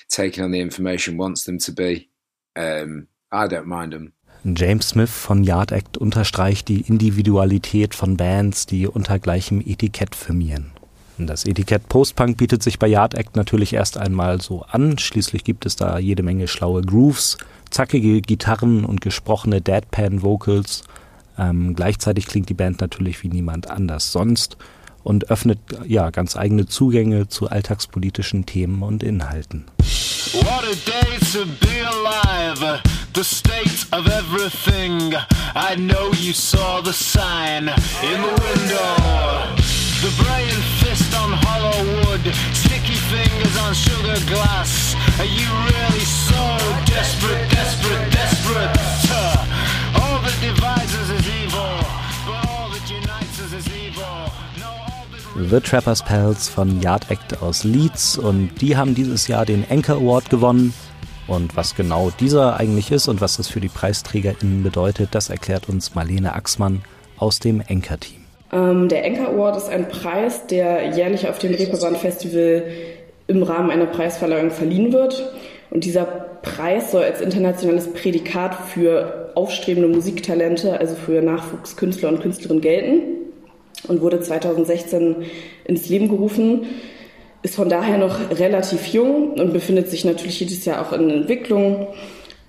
taking 0.09 0.45
on 0.45 0.51
the 0.51 0.61
information 0.61 1.17
wants 1.17 1.43
them 1.43 1.57
to 1.59 1.73
be. 1.73 2.09
Um, 2.55 3.07
I 3.31 3.47
don't 3.47 3.65
mind 3.65 3.93
them. 3.93 4.11
James 4.43 4.89
Smith 4.89 5.11
von 5.11 5.43
Yard 5.43 5.71
Act 5.71 5.97
unterstreicht 5.97 6.67
die 6.67 6.81
Individualität 6.81 7.93
von 7.93 8.17
Bands, 8.17 8.65
die 8.65 8.87
unter 8.87 9.19
gleichem 9.19 9.61
Etikett 9.61 10.15
firmieren. 10.15 10.71
Das 11.17 11.45
Etikett 11.45 11.87
Postpunk 11.87 12.37
bietet 12.37 12.63
sich 12.63 12.79
bei 12.79 12.87
Yard 12.87 13.13
Act 13.13 13.35
natürlich 13.35 13.73
erst 13.73 13.97
einmal 13.97 14.41
so 14.41 14.63
an. 14.63 14.97
Schließlich 14.97 15.43
gibt 15.43 15.67
es 15.67 15.75
da 15.75 15.99
jede 15.99 16.23
Menge 16.23 16.47
schlaue 16.47 16.81
Grooves, 16.81 17.37
zackige 17.69 18.21
Gitarren 18.21 18.83
und 18.83 19.01
gesprochene 19.01 19.61
Deadpan-Vocals. 19.61 20.83
Ähm, 21.37 21.75
gleichzeitig 21.75 22.25
klingt 22.25 22.49
die 22.49 22.55
Band 22.55 22.81
natürlich 22.81 23.21
wie 23.23 23.29
niemand 23.29 23.69
anders 23.69 24.11
sonst 24.11 24.57
und 25.03 25.29
öffnet 25.29 25.59
ja 25.87 26.09
ganz 26.09 26.35
eigene 26.35 26.65
Zugänge 26.65 27.27
zu 27.27 27.49
alltagspolitischen 27.49 28.45
Themen 28.45 28.81
und 28.81 29.03
Inhalten. 29.03 29.65
What 30.33 30.63
a 30.63 30.75
day 30.85 31.17
to 31.33 31.45
be 31.45 31.79
alive, 31.79 32.59
the 33.13 33.23
state 33.23 33.85
of 33.91 34.07
everything. 34.07 35.13
I 35.55 35.75
know 35.75 36.13
you 36.13 36.31
saw 36.31 36.79
the 36.79 36.93
sign 36.93 37.67
in 37.67 38.17
the 38.21 38.33
window. 38.39 38.95
The 39.99 40.11
brain 40.23 40.55
fist 40.79 41.13
on 41.19 41.35
hollow 41.43 41.83
wood, 42.07 42.23
sticky 42.55 42.95
fingers 43.11 43.57
on 43.59 43.73
sugar 43.73 44.15
glass. 44.31 44.95
Are 45.19 45.27
you 45.27 45.51
really 45.67 46.05
so 46.05 46.41
desperate, 46.87 47.51
desperate, 47.51 48.11
desperate? 48.11 48.71
All 49.99 50.17
that 50.23 50.37
divides 50.39 50.95
The 55.37 55.61
Trappers 55.61 56.03
Pals 56.03 56.49
von 56.49 56.81
Yard 56.81 57.09
Act 57.09 57.41
aus 57.41 57.63
Leeds 57.63 58.17
und 58.17 58.49
die 58.59 58.75
haben 58.75 58.93
dieses 58.93 59.29
Jahr 59.29 59.45
den 59.45 59.63
Anchor 59.69 59.95
Award 59.95 60.29
gewonnen. 60.29 60.73
Und 61.25 61.55
was 61.55 61.73
genau 61.73 62.11
dieser 62.19 62.59
eigentlich 62.59 62.91
ist 62.91 63.07
und 63.07 63.21
was 63.21 63.37
das 63.37 63.47
für 63.47 63.61
die 63.61 63.69
PreisträgerInnen 63.69 64.61
bedeutet, 64.61 65.09
das 65.13 65.29
erklärt 65.29 65.69
uns 65.69 65.95
Marlene 65.95 66.33
Axmann 66.33 66.81
aus 67.17 67.39
dem 67.39 67.63
Anchor-Team. 67.67 68.17
Ähm, 68.51 68.89
der 68.89 69.05
Anchor 69.05 69.29
Award 69.29 69.55
ist 69.55 69.69
ein 69.69 69.87
Preis, 69.87 70.47
der 70.47 70.89
jährlich 70.97 71.29
auf 71.29 71.39
dem 71.39 71.53
Reeperbahn 71.53 71.95
Festival 71.95 72.65
im 73.27 73.43
Rahmen 73.43 73.71
einer 73.71 73.85
Preisverleihung 73.85 74.51
verliehen 74.51 74.91
wird. 74.91 75.31
Und 75.69 75.85
dieser 75.85 76.03
Preis 76.03 76.91
soll 76.91 77.03
als 77.03 77.21
internationales 77.21 77.93
Prädikat 77.93 78.53
für 78.67 79.31
aufstrebende 79.35 79.87
Musiktalente, 79.87 80.77
also 80.77 80.95
für 80.95 81.21
Nachwuchskünstler 81.21 82.09
und 82.09 82.19
Künstlerinnen 82.19 82.61
gelten 82.61 83.20
und 83.87 84.01
wurde 84.01 84.19
2016 84.19 85.15
ins 85.65 85.89
Leben 85.89 86.09
gerufen. 86.09 86.65
Ist 87.43 87.55
von 87.55 87.69
daher 87.69 87.97
noch 87.97 88.19
relativ 88.31 88.87
jung 88.87 89.33
und 89.33 89.53
befindet 89.53 89.89
sich 89.89 90.05
natürlich 90.05 90.39
jedes 90.39 90.63
Jahr 90.65 90.81
auch 90.81 90.93
in 90.93 91.09
Entwicklung. 91.09 91.87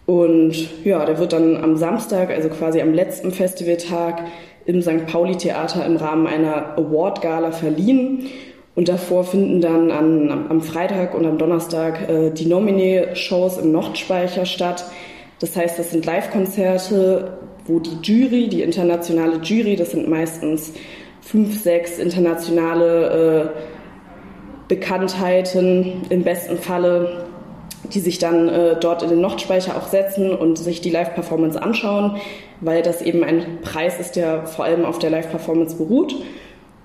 Und 0.05 0.85
ja, 0.85 1.05
der 1.07 1.19
wird 1.19 1.33
dann 1.33 1.57
am 1.57 1.77
Samstag, 1.77 2.31
also 2.31 2.49
quasi 2.49 2.81
am 2.81 2.93
letzten 2.93 3.33
Festivaltag, 3.33 4.25
im 4.65 4.83
St. 4.83 5.07
Pauli 5.07 5.37
Theater 5.37 5.85
im 5.87 5.97
Rahmen 5.97 6.27
einer 6.27 6.79
Award 6.79 7.23
Gala 7.23 7.51
verliehen. 7.51 8.27
Und 8.75 8.89
davor 8.89 9.25
finden 9.25 9.61
dann 9.61 9.91
an, 9.91 10.47
am 10.49 10.61
Freitag 10.63 11.15
und 11.15 11.27
am 11.27 11.37
Donnerstag 11.37 12.09
äh, 12.09 12.31
die 12.31 12.47
Nominee-Shows 12.47 13.59
im 13.59 13.73
Nordspeicher 13.73 14.47
statt. 14.47 14.85
Das 15.41 15.57
heißt, 15.57 15.79
das 15.79 15.91
sind 15.91 16.07
Live-Konzerte, 16.07 17.39
wo 17.67 17.81
die 17.81 17.99
Jury, 18.03 18.49
die 18.49 18.63
internationale 18.63 19.41
Jury, 19.43 19.77
das 19.77 19.91
sind 19.91 20.09
meistens 20.09 20.73
fünf, 21.33 21.63
sechs 21.63 21.99
internationale 21.99 23.51
äh, 23.55 23.59
Bekanntheiten 24.69 26.03
im 26.11 26.25
besten 26.25 26.59
Falle, 26.59 27.25
die 27.93 28.01
sich 28.01 28.19
dann 28.19 28.51
äh, 28.51 28.77
dort 28.79 29.03
in 29.03 29.09
den 29.09 29.23
Nordspeicher 29.23 29.75
auch 29.77 29.89
setzen 29.89 30.31
und 30.31 30.59
sich 30.59 30.83
die 30.83 30.91
Live-Performance 30.91 31.61
anschauen, 31.61 32.19
weil 32.61 32.83
das 32.83 33.01
eben 33.01 33.25
ein 33.25 33.61
Preis 33.63 33.99
ist, 33.99 34.17
der 34.17 34.45
vor 34.45 34.67
allem 34.67 34.85
auf 34.85 34.99
der 34.99 35.09
Live-Performance 35.09 35.77
beruht. 35.77 36.15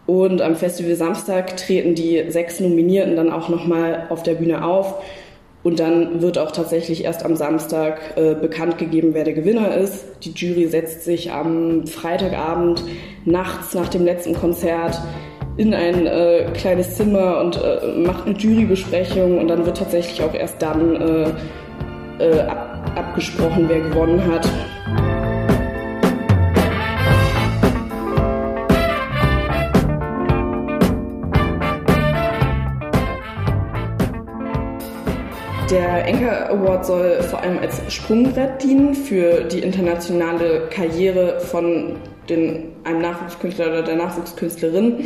Und 0.05 0.41
am 0.41 0.55
Festival 0.55 0.95
Samstag 0.95 1.57
treten 1.57 1.93
die 1.93 2.23
sechs 2.29 2.61
Nominierten 2.61 3.17
dann 3.17 3.29
auch 3.29 3.49
nochmal 3.49 4.07
auf 4.07 4.23
der 4.23 4.35
Bühne 4.35 4.63
auf. 4.63 4.95
Und 5.67 5.81
dann 5.81 6.21
wird 6.21 6.37
auch 6.37 6.51
tatsächlich 6.51 7.03
erst 7.03 7.25
am 7.25 7.35
Samstag 7.35 7.99
äh, 8.15 8.35
bekannt 8.35 8.77
gegeben, 8.77 9.09
wer 9.11 9.25
der 9.25 9.33
Gewinner 9.33 9.75
ist. 9.75 10.05
Die 10.23 10.31
Jury 10.31 10.65
setzt 10.67 11.03
sich 11.03 11.33
am 11.33 11.85
Freitagabend 11.85 12.85
nachts 13.25 13.73
nach 13.73 13.89
dem 13.89 14.05
letzten 14.05 14.33
Konzert 14.33 14.97
in 15.57 15.73
ein 15.73 16.07
äh, 16.07 16.45
kleines 16.53 16.95
Zimmer 16.95 17.41
und 17.41 17.61
äh, 17.61 17.85
macht 17.97 18.27
eine 18.27 18.37
Jurybesprechung 18.37 19.39
und 19.39 19.49
dann 19.49 19.65
wird 19.65 19.75
tatsächlich 19.75 20.21
auch 20.23 20.33
erst 20.33 20.61
dann 20.61 20.95
äh, 21.01 22.23
äh, 22.23 22.39
ab, 22.43 22.89
abgesprochen, 22.95 23.65
wer 23.67 23.81
gewonnen 23.81 24.25
hat. 24.25 24.47
Der 35.69 36.05
Anchor 36.05 36.49
Award 36.49 36.85
soll 36.85 37.21
vor 37.23 37.41
allem 37.41 37.59
als 37.59 37.81
Sprungbrett 37.93 38.63
dienen 38.63 38.95
für 38.95 39.43
die 39.43 39.59
internationale 39.59 40.69
Karriere 40.69 41.41
von 41.41 41.97
den, 42.29 42.69
einem 42.85 43.01
Nachwuchskünstler 43.01 43.67
oder 43.67 43.83
der 43.83 43.97
Nachwuchskünstlerin. 43.97 45.05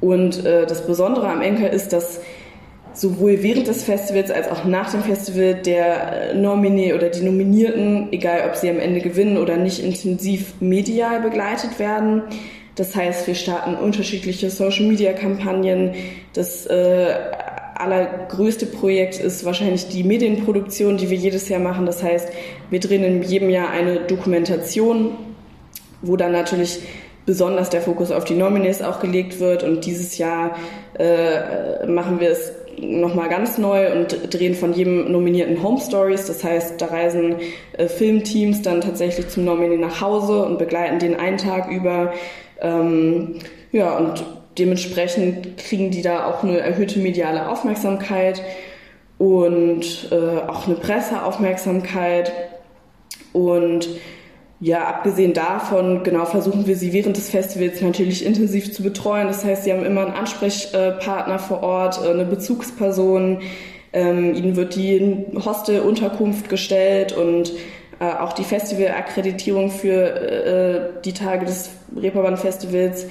Und 0.00 0.46
äh, 0.46 0.64
das 0.64 0.86
Besondere 0.86 1.28
am 1.28 1.40
Anchor 1.40 1.70
ist, 1.70 1.92
dass 1.92 2.20
sowohl 2.92 3.42
während 3.42 3.66
des 3.66 3.82
Festivals 3.82 4.30
als 4.30 4.48
auch 4.48 4.64
nach 4.64 4.92
dem 4.92 5.02
Festival 5.02 5.54
der 5.54 6.34
Nominee 6.34 6.94
oder 6.94 7.08
die 7.08 7.24
Nominierten, 7.24 8.12
egal 8.12 8.48
ob 8.48 8.54
sie 8.54 8.70
am 8.70 8.78
Ende 8.78 9.00
gewinnen 9.00 9.36
oder 9.36 9.56
nicht, 9.56 9.82
intensiv 9.82 10.54
medial 10.60 11.20
begleitet 11.20 11.80
werden. 11.80 12.22
Das 12.76 12.94
heißt, 12.94 13.26
wir 13.26 13.34
starten 13.34 13.74
unterschiedliche 13.74 14.50
Social-Media-Kampagnen. 14.50 15.94
Das 16.32 16.66
äh, 16.66 17.14
allergrößte 17.80 18.66
Projekt 18.66 19.18
ist 19.18 19.44
wahrscheinlich 19.44 19.88
die 19.88 20.04
Medienproduktion, 20.04 20.96
die 20.96 21.10
wir 21.10 21.16
jedes 21.16 21.48
Jahr 21.48 21.60
machen. 21.60 21.86
Das 21.86 22.02
heißt, 22.02 22.28
wir 22.70 22.80
drehen 22.80 23.04
in 23.04 23.22
jedem 23.22 23.50
Jahr 23.50 23.70
eine 23.70 24.00
Dokumentation, 24.00 25.12
wo 26.02 26.16
dann 26.16 26.32
natürlich 26.32 26.80
besonders 27.26 27.70
der 27.70 27.82
Fokus 27.82 28.12
auf 28.12 28.24
die 28.24 28.34
Nominees 28.34 28.82
auch 28.82 29.00
gelegt 29.00 29.40
wird. 29.40 29.62
Und 29.62 29.84
dieses 29.84 30.16
Jahr 30.18 30.56
äh, 30.98 31.86
machen 31.86 32.20
wir 32.20 32.30
es 32.30 32.52
nochmal 32.78 33.28
ganz 33.28 33.58
neu 33.58 33.92
und 33.92 34.32
drehen 34.32 34.54
von 34.54 34.72
jedem 34.72 35.10
Nominierten 35.10 35.62
Home 35.62 35.80
Stories. 35.80 36.26
Das 36.26 36.44
heißt, 36.44 36.80
da 36.80 36.86
reisen 36.86 37.36
äh, 37.72 37.88
Filmteams 37.88 38.62
dann 38.62 38.80
tatsächlich 38.80 39.28
zum 39.28 39.44
Nominee 39.44 39.76
nach 39.76 40.00
Hause 40.00 40.44
und 40.44 40.58
begleiten 40.58 40.98
den 40.98 41.16
einen 41.16 41.38
Tag 41.38 41.70
über. 41.70 42.12
Ähm, 42.60 43.36
ja, 43.72 43.96
und 43.96 44.24
dementsprechend 44.58 45.56
kriegen 45.56 45.90
die 45.90 46.02
da 46.02 46.26
auch 46.26 46.42
eine 46.42 46.58
erhöhte 46.58 46.98
mediale 46.98 47.48
Aufmerksamkeit 47.48 48.42
und 49.18 50.08
äh, 50.10 50.38
auch 50.48 50.66
eine 50.66 50.76
Presseaufmerksamkeit. 50.76 52.32
Und 53.32 53.88
ja, 54.60 54.84
abgesehen 54.86 55.34
davon, 55.34 56.02
genau, 56.02 56.24
versuchen 56.24 56.66
wir 56.66 56.76
sie 56.76 56.92
während 56.92 57.16
des 57.16 57.28
Festivals 57.28 57.82
natürlich 57.82 58.24
intensiv 58.24 58.72
zu 58.72 58.82
betreuen. 58.82 59.26
Das 59.26 59.44
heißt, 59.44 59.64
sie 59.64 59.72
haben 59.72 59.84
immer 59.84 60.06
einen 60.06 60.14
Ansprechpartner 60.14 61.38
vor 61.38 61.62
Ort, 61.62 62.00
äh, 62.02 62.10
eine 62.10 62.24
Bezugsperson. 62.24 63.40
Ähm, 63.92 64.34
ihnen 64.34 64.56
wird 64.56 64.74
die 64.76 65.26
Hostelunterkunft 65.34 66.48
gestellt 66.48 67.12
und 67.12 67.52
äh, 67.98 68.04
auch 68.04 68.32
die 68.32 68.44
Festivalakkreditierung 68.44 69.70
für 69.70 70.02
äh, 70.02 71.02
die 71.04 71.14
Tage 71.14 71.46
des 71.46 71.70
Reeperbahn-Festivals 71.96 73.06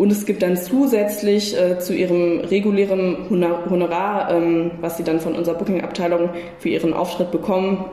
und 0.00 0.10
es 0.10 0.24
gibt 0.24 0.40
dann 0.40 0.56
zusätzlich 0.56 1.54
äh, 1.54 1.78
zu 1.78 1.94
ihrem 1.94 2.40
regulären 2.40 3.28
Honorar, 3.28 4.34
ähm, 4.34 4.70
was 4.80 4.96
sie 4.96 5.04
dann 5.04 5.20
von 5.20 5.34
unserer 5.34 5.56
Booking-Abteilung 5.56 6.30
für 6.58 6.70
ihren 6.70 6.94
Auftritt 6.94 7.30
bekommen, 7.30 7.84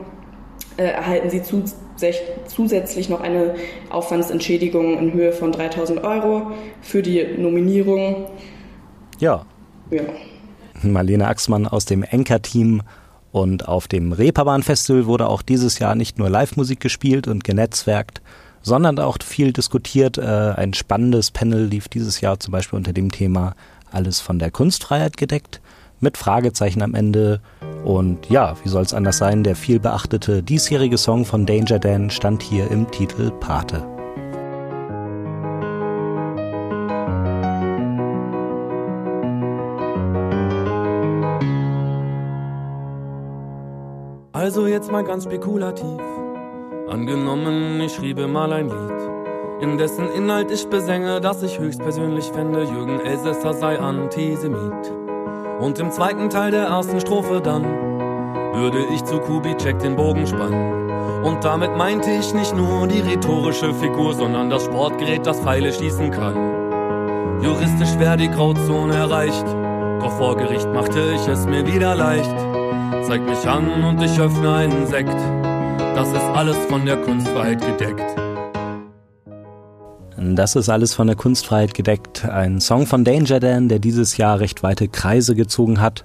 äh, 0.78 0.84
erhalten 0.84 1.28
sie 1.28 1.42
zus 1.42 1.76
zusätzlich 2.46 3.10
noch 3.10 3.20
eine 3.20 3.56
Aufwandsentschädigung 3.90 4.98
in 4.98 5.12
Höhe 5.12 5.32
von 5.32 5.52
3000 5.52 6.02
Euro 6.02 6.52
für 6.80 7.02
die 7.02 7.26
Nominierung. 7.36 8.24
Ja. 9.18 9.44
ja. 9.90 10.00
Marlene 10.80 11.26
Axmann 11.26 11.66
aus 11.66 11.84
dem 11.84 12.04
Enker-Team. 12.04 12.84
Und 13.32 13.68
auf 13.68 13.86
dem 13.86 14.12
Reeperbahn-Festival 14.12 15.04
wurde 15.04 15.28
auch 15.28 15.42
dieses 15.42 15.78
Jahr 15.78 15.94
nicht 15.94 16.18
nur 16.18 16.30
Live-Musik 16.30 16.80
gespielt 16.80 17.28
und 17.28 17.44
genetzwerkt, 17.44 18.22
sondern 18.68 19.00
auch 19.00 19.18
viel 19.24 19.52
diskutiert. 19.52 20.18
Äh, 20.18 20.52
ein 20.56 20.74
spannendes 20.74 21.32
Panel 21.32 21.64
lief 21.64 21.88
dieses 21.88 22.20
Jahr 22.20 22.38
zum 22.38 22.52
Beispiel 22.52 22.76
unter 22.76 22.92
dem 22.92 23.10
Thema 23.10 23.54
Alles 23.90 24.20
von 24.20 24.38
der 24.38 24.52
Kunstfreiheit 24.52 25.16
gedeckt. 25.16 25.60
mit 26.00 26.16
Fragezeichen 26.16 26.82
am 26.82 26.94
Ende. 26.94 27.40
Und 27.84 28.30
ja, 28.30 28.54
wie 28.62 28.68
soll 28.68 28.82
es 28.82 28.94
anders 28.94 29.18
sein, 29.18 29.42
der 29.42 29.56
viel 29.56 29.80
beachtete 29.80 30.44
diesjährige 30.44 30.96
Song 30.96 31.24
von 31.24 31.44
Danger 31.44 31.80
Dan 31.80 32.10
stand 32.10 32.42
hier 32.42 32.70
im 32.70 32.88
Titel 32.90 33.32
Pate. 33.40 33.84
Also 44.32 44.66
jetzt 44.68 44.90
mal 44.92 45.02
ganz 45.02 45.24
spekulativ. 45.24 46.00
Angenommen, 46.88 47.78
ich 47.82 47.96
schriebe 47.96 48.26
mal 48.26 48.50
ein 48.50 48.68
Lied, 48.68 49.60
in 49.60 49.76
dessen 49.76 50.10
Inhalt 50.10 50.50
ich 50.50 50.66
besänge, 50.70 51.20
dass 51.20 51.42
ich 51.42 51.58
höchstpersönlich 51.58 52.32
fände, 52.32 52.62
Jürgen 52.62 53.00
Elsässer 53.00 53.52
sei 53.52 53.78
Antisemit. 53.78 54.90
Und 55.60 55.78
im 55.78 55.90
zweiten 55.90 56.30
Teil 56.30 56.50
der 56.50 56.64
ersten 56.64 56.98
Strophe 56.98 57.42
dann 57.42 57.64
würde 58.54 58.86
ich 58.94 59.04
zu 59.04 59.18
Kubitschek 59.18 59.78
den 59.80 59.96
Bogen 59.96 60.26
spannen. 60.26 61.24
Und 61.24 61.44
damit 61.44 61.76
meinte 61.76 62.10
ich 62.10 62.32
nicht 62.32 62.56
nur 62.56 62.86
die 62.86 63.00
rhetorische 63.00 63.74
Figur, 63.74 64.14
sondern 64.14 64.48
das 64.48 64.64
Sportgerät, 64.64 65.26
das 65.26 65.40
Pfeile 65.40 65.70
schießen 65.70 66.10
kann. 66.10 67.42
Juristisch 67.42 67.98
wäre 67.98 68.16
die 68.16 68.30
Grauzone 68.30 68.94
erreicht, 68.94 69.46
doch 70.00 70.12
vor 70.12 70.38
Gericht 70.38 70.72
machte 70.72 71.00
ich 71.14 71.28
es 71.28 71.44
mir 71.44 71.66
wieder 71.66 71.94
leicht. 71.94 72.34
Zeig 73.02 73.22
mich 73.28 73.46
an 73.46 73.84
und 73.84 74.02
ich 74.02 74.18
öffne 74.18 74.54
einen 74.54 74.86
Sekt. 74.86 75.37
Das 75.98 76.10
ist 76.10 76.22
alles 76.22 76.56
von 76.66 76.86
der 76.86 76.96
Kunstfreiheit 76.96 77.60
gedeckt. 77.60 78.04
Das 80.16 80.54
ist 80.54 80.68
alles 80.68 80.94
von 80.94 81.08
der 81.08 81.16
Kunstfreiheit 81.16 81.74
gedeckt. 81.74 82.24
Ein 82.24 82.60
Song 82.60 82.86
von 82.86 83.02
Danger 83.02 83.40
Dan, 83.40 83.68
der 83.68 83.80
dieses 83.80 84.16
Jahr 84.16 84.38
recht 84.38 84.62
weite 84.62 84.86
Kreise 84.86 85.34
gezogen 85.34 85.80
hat. 85.80 86.04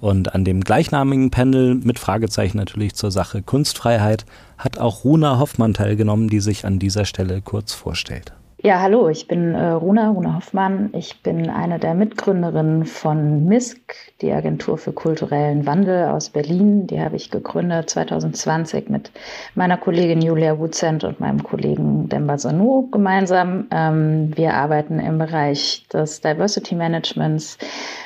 Und 0.00 0.34
an 0.34 0.46
dem 0.46 0.62
gleichnamigen 0.62 1.30
Panel 1.30 1.74
mit 1.74 1.98
Fragezeichen 1.98 2.56
natürlich 2.56 2.94
zur 2.94 3.10
Sache 3.10 3.42
Kunstfreiheit 3.42 4.24
hat 4.56 4.78
auch 4.78 5.04
Runa 5.04 5.38
Hoffmann 5.38 5.74
teilgenommen, 5.74 6.30
die 6.30 6.40
sich 6.40 6.64
an 6.64 6.78
dieser 6.78 7.04
Stelle 7.04 7.42
kurz 7.42 7.74
vorstellt. 7.74 8.32
Ja, 8.66 8.80
hallo, 8.80 9.10
ich 9.10 9.28
bin 9.28 9.54
äh, 9.54 9.72
Runa, 9.72 10.08
Runa 10.08 10.36
Hoffmann. 10.36 10.88
Ich 10.94 11.20
bin 11.20 11.50
eine 11.50 11.78
der 11.78 11.92
Mitgründerinnen 11.92 12.86
von 12.86 13.44
MISK, 13.44 13.94
die 14.22 14.32
Agentur 14.32 14.78
für 14.78 14.94
kulturellen 14.94 15.66
Wandel 15.66 16.08
aus 16.08 16.30
Berlin. 16.30 16.86
Die 16.86 16.98
habe 16.98 17.16
ich 17.16 17.30
gegründet 17.30 17.90
2020 17.90 18.88
mit 18.88 19.12
meiner 19.54 19.76
Kollegin 19.76 20.22
Julia 20.22 20.58
Wuzent 20.58 21.04
und 21.04 21.20
meinem 21.20 21.42
Kollegen 21.42 22.08
Demba 22.08 22.38
Sanu 22.38 22.88
gemeinsam. 22.90 23.66
Ähm, 23.70 24.34
wir 24.34 24.54
arbeiten 24.54 24.98
im 24.98 25.18
Bereich 25.18 25.86
des 25.92 26.22
Diversity 26.22 26.74
Managements. 26.74 27.58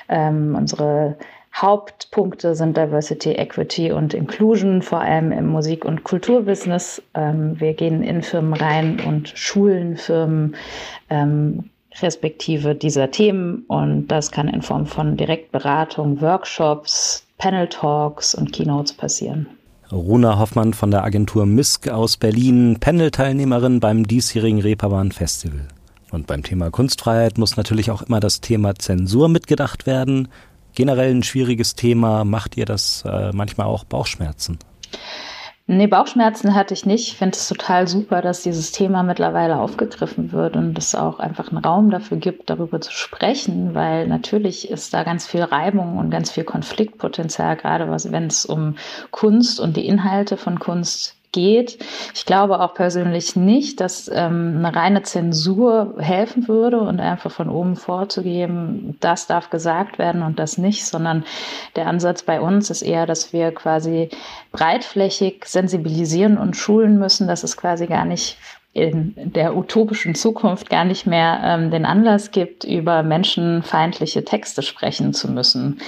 Ähm, 0.09 0.57
unsere 0.59 1.15
Hauptpunkte 1.61 2.55
sind 2.55 2.77
Diversity, 2.77 3.33
Equity 3.33 3.91
und 3.91 4.15
Inclusion, 4.15 4.81
vor 4.81 5.01
allem 5.01 5.33
im 5.33 5.47
Musik- 5.49 5.85
und 5.85 6.05
Kulturbusiness. 6.05 7.03
Ähm, 7.15 7.59
wir 7.59 7.75
gehen 7.75 8.03
in 8.03 8.23
Firmen 8.23 8.55
rein 8.55 9.01
und 9.01 9.29
schulen 9.35 9.97
Firmen 9.97 10.55
ähm, 11.11 11.71
respektive 12.01 12.77
dieser 12.77 13.11
Themen 13.11 13.65
und 13.67 14.07
das 14.07 14.31
kann 14.31 14.47
in 14.47 14.63
Form 14.63 14.87
von 14.87 15.17
Direktberatung, 15.17 16.21
Workshops, 16.21 17.25
Panel 17.39 17.67
Talks 17.67 18.35
und 18.37 18.53
Keynotes 18.53 18.93
passieren. 18.93 19.49
Runa 19.91 20.39
Hoffmann 20.39 20.75
von 20.75 20.91
der 20.91 21.03
Agentur 21.03 21.47
MISK 21.47 21.89
aus 21.89 22.19
Berlin, 22.19 22.77
Panel-Teilnehmerin 22.79 23.81
beim 23.81 24.07
diesjährigen 24.07 24.61
Reeperbahn 24.61 25.13
Festival. 25.13 25.67
Und 26.11 26.27
beim 26.27 26.43
Thema 26.43 26.71
Kunstfreiheit 26.71 27.37
muss 27.37 27.57
natürlich 27.57 27.91
auch 27.91 28.03
immer 28.03 28.21
das 28.21 28.41
Thema 28.41 28.75
Zensur 28.75 29.29
mitgedacht 29.29 29.87
werden 29.87 30.29
generell 30.79 31.11
ein 31.11 31.25
schwieriges 31.25 31.75
Thema. 31.75 32.25
Macht 32.25 32.57
ihr 32.57 32.65
das 32.65 33.05
äh, 33.05 33.33
manchmal 33.35 33.67
auch 33.67 33.83
Bauchschmerzen? 33.83 34.61
Nee, 35.67 35.89
Bauchschmerzen 35.89 36.55
hatte 36.55 36.73
ich 36.73 36.87
nicht. 36.87 37.09
Ich 37.09 37.17
finde 37.19 37.37
es 37.37 37.49
total 37.49 37.89
super, 37.89 38.23
dass 38.23 38.45
dieses 38.45 38.71
Thema 38.71 39.03
mittlerweile 39.03 39.59
aufgegriffen 39.59 40.31
wird 40.31 40.57
und 40.57 40.79
es 40.79 40.95
auch 40.95 41.19
einfach 41.19 41.51
einen 41.51 41.63
Raum 41.63 41.91
dafür 41.91 42.17
gibt, 42.17 42.49
darüber 42.49 42.81
zu 42.81 42.93
sprechen, 42.93 43.75
weil 43.75 44.07
natürlich 44.07 44.71
ist 44.71 44.95
da 44.95 45.03
ganz 45.03 45.27
viel 45.27 45.43
Reibung 45.43 45.99
und 45.99 46.11
ganz 46.11 46.31
viel 46.31 46.45
Konfliktpotenzial, 46.45 47.57
gerade 47.57 47.91
wenn 47.91 48.29
es 48.29 48.47
um 48.47 48.77
Kunst 49.11 49.59
und 49.61 49.77
die 49.77 49.87
Inhalte 49.87 50.37
von 50.37 50.61
Kunst 50.61 51.18
geht. 51.33 51.79
Ich 52.15 52.25
glaube 52.25 52.61
auch 52.61 52.75
persönlich 52.75 53.37
nicht, 53.37 53.81
dass 53.81 54.09
ähm, 54.09 54.57
eine 54.59 54.75
reine 54.75 55.03
Zensur 55.03 55.95
helfen 55.99 56.49
würde 56.49 56.81
und 56.81 57.01
einfach 57.01 57.31
von 57.31 57.49
oben 57.49 57.77
vorzugeben, 57.77 58.97
das 59.01 59.27
darf 59.27 59.51
gesagt 59.51 59.99
werden 59.99 60.23
und 60.23 60.39
das 60.39 60.59
nicht, 60.59 60.87
sondern 60.87 61.25
der 61.77 61.87
Ansatz 61.87 62.23
bei 62.23 62.41
uns 62.41 62.71
ist 62.71 62.83
eher, 62.83 63.07
dass 63.07 63.33
wir 63.33 63.53
quasi 63.53 64.11
breitflächig 64.53 65.45
sensibilisieren 65.45 66.39
und 66.39 66.57
schulen 66.57 66.99
müssen, 66.99 67.29
dass 67.29 67.43
es 67.43 67.57
quasi 67.57 67.87
gar 67.87 68.05
nicht 68.05 68.39
in 68.79 69.15
der 69.17 69.57
utopischen 69.57 70.15
Zukunft 70.15 70.71
gar 70.71 70.85
nicht 70.85 71.07
mehr 71.07 71.41
ähm, 71.43 71.71
den 71.71 71.85
Anlass 71.85 72.31
gibt, 72.31 72.65
über 72.65 73.03
menschenfeindliche 73.03 74.25
Texte 74.25 74.63
sprechen 74.63 75.13
zu 75.13 75.31
müssen. 75.31 75.81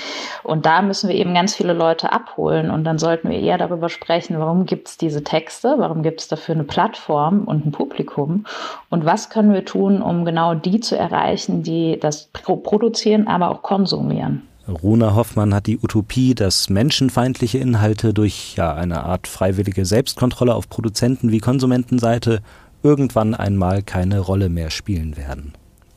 Und 0.42 0.66
da 0.66 0.82
müssen 0.82 1.08
wir 1.08 1.16
eben 1.16 1.34
ganz 1.34 1.54
viele 1.54 1.72
Leute 1.72 2.12
abholen 2.12 2.70
und 2.70 2.84
dann 2.84 2.98
sollten 2.98 3.30
wir 3.30 3.38
eher 3.38 3.58
darüber 3.58 3.88
sprechen, 3.88 4.38
warum 4.38 4.66
gibt 4.66 4.88
es 4.88 4.96
diese 4.96 5.22
Texte, 5.22 5.76
warum 5.78 6.02
gibt 6.02 6.20
es 6.20 6.28
dafür 6.28 6.54
eine 6.54 6.64
Plattform 6.64 7.44
und 7.44 7.66
ein 7.66 7.72
Publikum 7.72 8.46
und 8.88 9.04
was 9.04 9.30
können 9.30 9.52
wir 9.52 9.64
tun, 9.64 10.02
um 10.02 10.24
genau 10.24 10.54
die 10.54 10.80
zu 10.80 10.96
erreichen, 10.96 11.62
die 11.62 11.98
das 12.00 12.28
produzieren, 12.32 13.28
aber 13.28 13.50
auch 13.50 13.62
konsumieren. 13.62 14.42
Runa 14.70 15.14
Hoffmann 15.14 15.54
hat 15.54 15.66
die 15.66 15.78
Utopie, 15.78 16.34
dass 16.34 16.70
menschenfeindliche 16.70 17.58
Inhalte 17.58 18.14
durch 18.14 18.54
ja, 18.56 18.74
eine 18.74 19.04
Art 19.04 19.26
freiwillige 19.26 19.84
Selbstkontrolle 19.84 20.54
auf 20.54 20.68
Produzenten- 20.68 21.32
wie 21.32 21.38
Konsumentenseite 21.38 22.40
irgendwann 22.82 23.34
einmal 23.34 23.82
keine 23.82 24.20
Rolle 24.20 24.48
mehr 24.48 24.70
spielen 24.70 25.16
werden. 25.16 25.52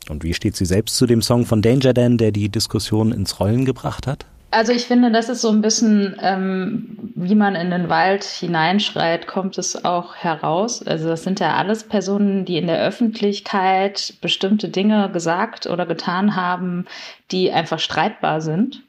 Und 0.10 0.24
wie 0.24 0.34
steht 0.34 0.56
sie 0.56 0.66
selbst 0.66 0.98
zu 0.98 1.06
dem 1.06 1.22
Song 1.22 1.46
von 1.46 1.62
Danger 1.62 1.94
Dan, 1.94 2.18
der 2.18 2.32
die 2.32 2.50
Diskussion 2.50 3.12
ins 3.12 3.40
Rollen 3.40 3.66
gebracht 3.66 4.08
hat? 4.08 4.26
Also 4.52 4.72
ich 4.72 4.86
finde, 4.86 5.12
das 5.12 5.30
ist 5.30 5.42
so 5.42 5.50
ein 5.50 5.62
bisschen, 5.62 6.16
ähm, 6.22 7.12
wie 7.16 7.34
man 7.34 7.56
in 7.56 7.72
den 7.72 7.90
Wald 7.90 8.24
hineinschreit, 8.24 9.26
kommt 9.26 9.58
es 9.58 9.84
auch 9.84 10.16
heraus. 10.16 10.86
Also 10.86 11.08
das 11.08 11.24
sind 11.24 11.40
ja 11.40 11.56
alles 11.56 11.86
Personen, 11.86 12.46
die 12.46 12.58
in 12.58 12.68
der 12.68 12.80
Öffentlichkeit 12.80 14.14
bestimmte 14.22 14.70
Dinge 14.70 15.10
gesagt 15.12 15.66
oder 15.66 15.88
getan 15.88 16.36
haben, 16.36 16.86
die 17.32 17.52
einfach 17.52 17.80
streitbar 17.80 18.42
sind 18.42 18.84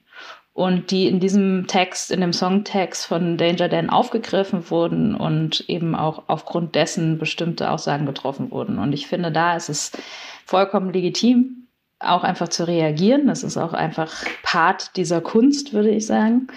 und 0.55 0.93
die 0.93 1.09
in 1.09 1.19
diesem 1.19 1.67
Text, 1.67 2.13
in 2.13 2.21
dem 2.21 2.33
Songtext 2.33 3.07
von 3.07 3.37
Danger 3.37 3.69
Dan 3.69 3.91
aufgegriffen 3.91 4.71
wurden 4.71 5.17
und 5.17 5.69
eben 5.69 5.97
auch 5.97 6.23
aufgrund 6.29 6.77
dessen 6.77 7.19
bestimmte 7.19 7.71
Aussagen 7.71 8.07
getroffen 8.07 8.53
wurden. 8.53 8.79
Und 8.79 8.93
ich 8.93 9.09
finde, 9.09 9.33
da 9.33 9.57
ist 9.57 9.69
es 9.69 9.91
vollkommen 10.47 10.93
legitim, 10.93 11.64
auch 12.05 12.25
einfach 12.25 12.49
zu 12.49 12.67
reagieren. 12.67 13.27
Das 13.27 13.43
ist 13.43 13.57
auch 13.57 13.73
einfach 13.73 14.13
Part 14.43 14.97
dieser 14.97 15.21
Kunst, 15.21 15.73
würde 15.73 15.91
ich 15.91 16.07
sagen. 16.07 16.49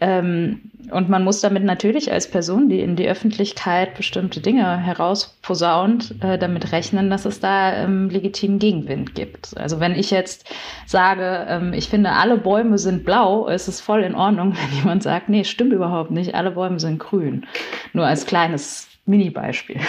Ähm, 0.00 0.70
und 0.90 1.08
man 1.08 1.24
muss 1.24 1.40
damit 1.40 1.64
natürlich 1.64 2.12
als 2.12 2.30
Person, 2.30 2.68
die 2.68 2.80
in 2.80 2.96
die 2.96 3.08
Öffentlichkeit 3.08 3.94
bestimmte 3.94 4.40
Dinge 4.40 4.78
herausposaunt, 4.78 6.16
äh, 6.22 6.38
damit 6.38 6.72
rechnen, 6.72 7.08
dass 7.10 7.24
es 7.24 7.40
da 7.40 7.74
ähm, 7.74 8.10
legitimen 8.10 8.58
Gegenwind 8.58 9.14
gibt. 9.14 9.56
Also 9.56 9.80
wenn 9.80 9.94
ich 9.94 10.10
jetzt 10.10 10.50
sage, 10.86 11.46
ähm, 11.48 11.72
ich 11.72 11.88
finde, 11.88 12.10
alle 12.10 12.36
Bäume 12.36 12.78
sind 12.78 13.04
blau, 13.04 13.46
ist 13.46 13.68
es 13.68 13.80
voll 13.80 14.02
in 14.02 14.14
Ordnung, 14.14 14.54
wenn 14.70 14.78
jemand 14.78 15.02
sagt, 15.02 15.28
nee, 15.28 15.44
stimmt 15.44 15.72
überhaupt 15.72 16.10
nicht, 16.10 16.34
alle 16.34 16.52
Bäume 16.52 16.80
sind 16.80 16.98
grün. 16.98 17.46
Nur 17.92 18.06
als 18.06 18.26
kleines 18.26 18.88
Mini-Beispiel. 19.06 19.80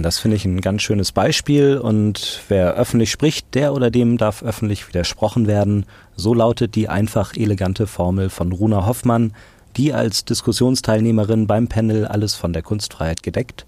Das 0.00 0.18
finde 0.18 0.36
ich 0.36 0.46
ein 0.46 0.62
ganz 0.62 0.80
schönes 0.80 1.12
Beispiel 1.12 1.76
und 1.76 2.40
wer 2.48 2.74
öffentlich 2.74 3.10
spricht, 3.10 3.54
der 3.54 3.74
oder 3.74 3.90
dem 3.90 4.16
darf 4.16 4.42
öffentlich 4.42 4.88
widersprochen 4.88 5.46
werden. 5.46 5.84
So 6.16 6.32
lautet 6.32 6.76
die 6.76 6.88
einfach 6.88 7.34
elegante 7.36 7.86
Formel 7.86 8.30
von 8.30 8.52
Runa 8.52 8.86
Hoffmann, 8.86 9.34
die 9.76 9.92
als 9.92 10.24
Diskussionsteilnehmerin 10.24 11.46
beim 11.46 11.68
Panel 11.68 12.06
Alles 12.06 12.34
von 12.34 12.52
der 12.52 12.62
Kunstfreiheit 12.62 13.22
gedeckt 13.22 13.66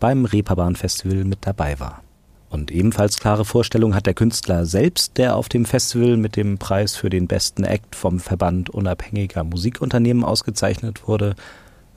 beim 0.00 0.24
Reeperbahn 0.24 0.76
Festival 0.76 1.24
mit 1.24 1.40
dabei 1.42 1.78
war. 1.80 2.02
Und 2.48 2.70
ebenfalls 2.70 3.18
klare 3.18 3.44
Vorstellung 3.44 3.94
hat 3.94 4.06
der 4.06 4.14
Künstler 4.14 4.66
selbst, 4.66 5.18
der 5.18 5.36
auf 5.36 5.48
dem 5.48 5.64
Festival 5.64 6.16
mit 6.16 6.36
dem 6.36 6.58
Preis 6.58 6.96
für 6.96 7.10
den 7.10 7.26
besten 7.26 7.64
Act 7.64 7.96
vom 7.96 8.20
Verband 8.20 8.70
unabhängiger 8.70 9.42
Musikunternehmen 9.42 10.24
ausgezeichnet 10.24 11.08
wurde. 11.08 11.34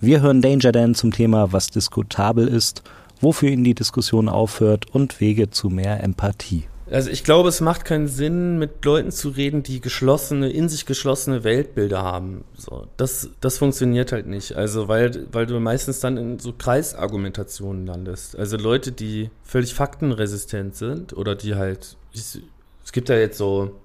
Wir 0.02 0.22
hören 0.22 0.42
Danger 0.42 0.72
Dan 0.72 0.96
zum 0.96 1.12
Thema, 1.12 1.52
was 1.54 1.68
diskutabel 1.68 2.48
ist 2.48 2.84
wofür 3.20 3.50
ihn 3.50 3.64
die 3.64 3.76
Diskussion 3.76 4.30
aufhört 4.30 4.94
und 4.94 5.20
Wege 5.20 5.50
zu 5.50 5.70
mehr 5.70 6.04
Empathie. 6.04 6.66
Also 6.92 7.12
ich 7.12 7.24
glaube, 7.24 7.50
es 7.50 7.62
macht 7.62 7.86
keinen 7.86 8.08
Sinn, 8.08 8.58
mit 8.58 8.84
Leuten 8.84 9.12
zu 9.12 9.30
reden, 9.30 9.62
die 9.62 9.80
geschlossene, 9.80 10.50
in 10.50 10.70
sich 10.70 10.88
geschlossene 10.88 11.44
Weltbilder 11.44 12.02
haben. 12.02 12.44
So, 12.58 12.88
das, 12.98 13.30
das 13.42 13.60
funktioniert 13.60 14.12
halt 14.12 14.26
nicht. 14.26 14.56
Also, 14.56 14.88
weil, 14.88 15.28
weil 15.32 15.46
du 15.46 15.60
meistens 15.60 16.00
dann 16.00 16.18
in 16.18 16.40
so 16.40 16.52
Kreisargumentationen 16.52 17.86
landest. 17.86 18.36
Also 18.36 18.58
Leute, 18.58 18.92
die 18.92 19.30
völlig 19.44 19.76
faktenresistent 19.76 20.76
sind 20.76 21.14
oder 21.16 21.36
die 21.36 21.56
halt, 21.56 21.96
es 22.14 22.92
gibt 22.92 23.10
ja 23.10 23.18
jetzt 23.18 23.38
so, 23.38 23.76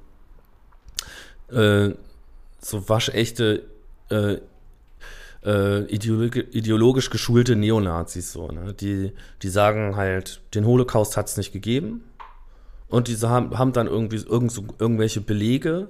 äh, 1.53 1.91
so 2.61 2.89
waschechte 2.89 3.65
äh, 4.09 4.39
äh, 5.45 5.85
ideologi 5.85 6.41
ideologisch 6.41 7.11
geschulte 7.11 7.57
Neonazis 7.57 8.33
so, 8.33 8.49
ne? 8.49 8.75
Die, 8.75 9.13
die 9.43 9.49
sagen 9.49 9.97
halt, 9.97 10.41
den 10.55 10.67
Holocaust 10.67 11.17
hat 11.17 11.29
es 11.29 11.37
nicht 11.37 11.53
gegeben. 11.53 12.05
Und 12.89 13.09
diese 13.09 13.29
haben, 13.29 13.59
haben 13.59 13.73
dann 13.73 13.87
irgendwie 13.87 14.17
irgend 14.17 14.53
so, 14.53 14.65
irgendwelche 14.79 15.21
Belege. 15.21 15.89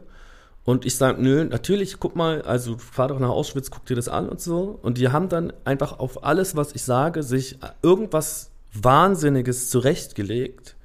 Und 0.64 0.86
ich 0.86 0.96
sage, 0.96 1.22
nö, 1.22 1.44
natürlich, 1.44 2.00
guck 2.00 2.16
mal, 2.16 2.42
also 2.42 2.78
fahr 2.78 3.08
doch 3.08 3.18
nach 3.18 3.28
Auschwitz, 3.28 3.70
guck 3.70 3.84
dir 3.84 3.96
das 3.96 4.08
an 4.08 4.28
und 4.28 4.40
so. 4.40 4.78
Und 4.82 4.96
die 4.98 5.08
haben 5.10 5.28
dann 5.28 5.52
einfach 5.64 5.98
auf 5.98 6.24
alles, 6.24 6.56
was 6.56 6.74
ich 6.74 6.82
sage, 6.82 7.22
sich 7.22 7.58
irgendwas 7.82 8.50
Wahnsinniges 8.72 9.68
zurechtgelegt 9.70 10.76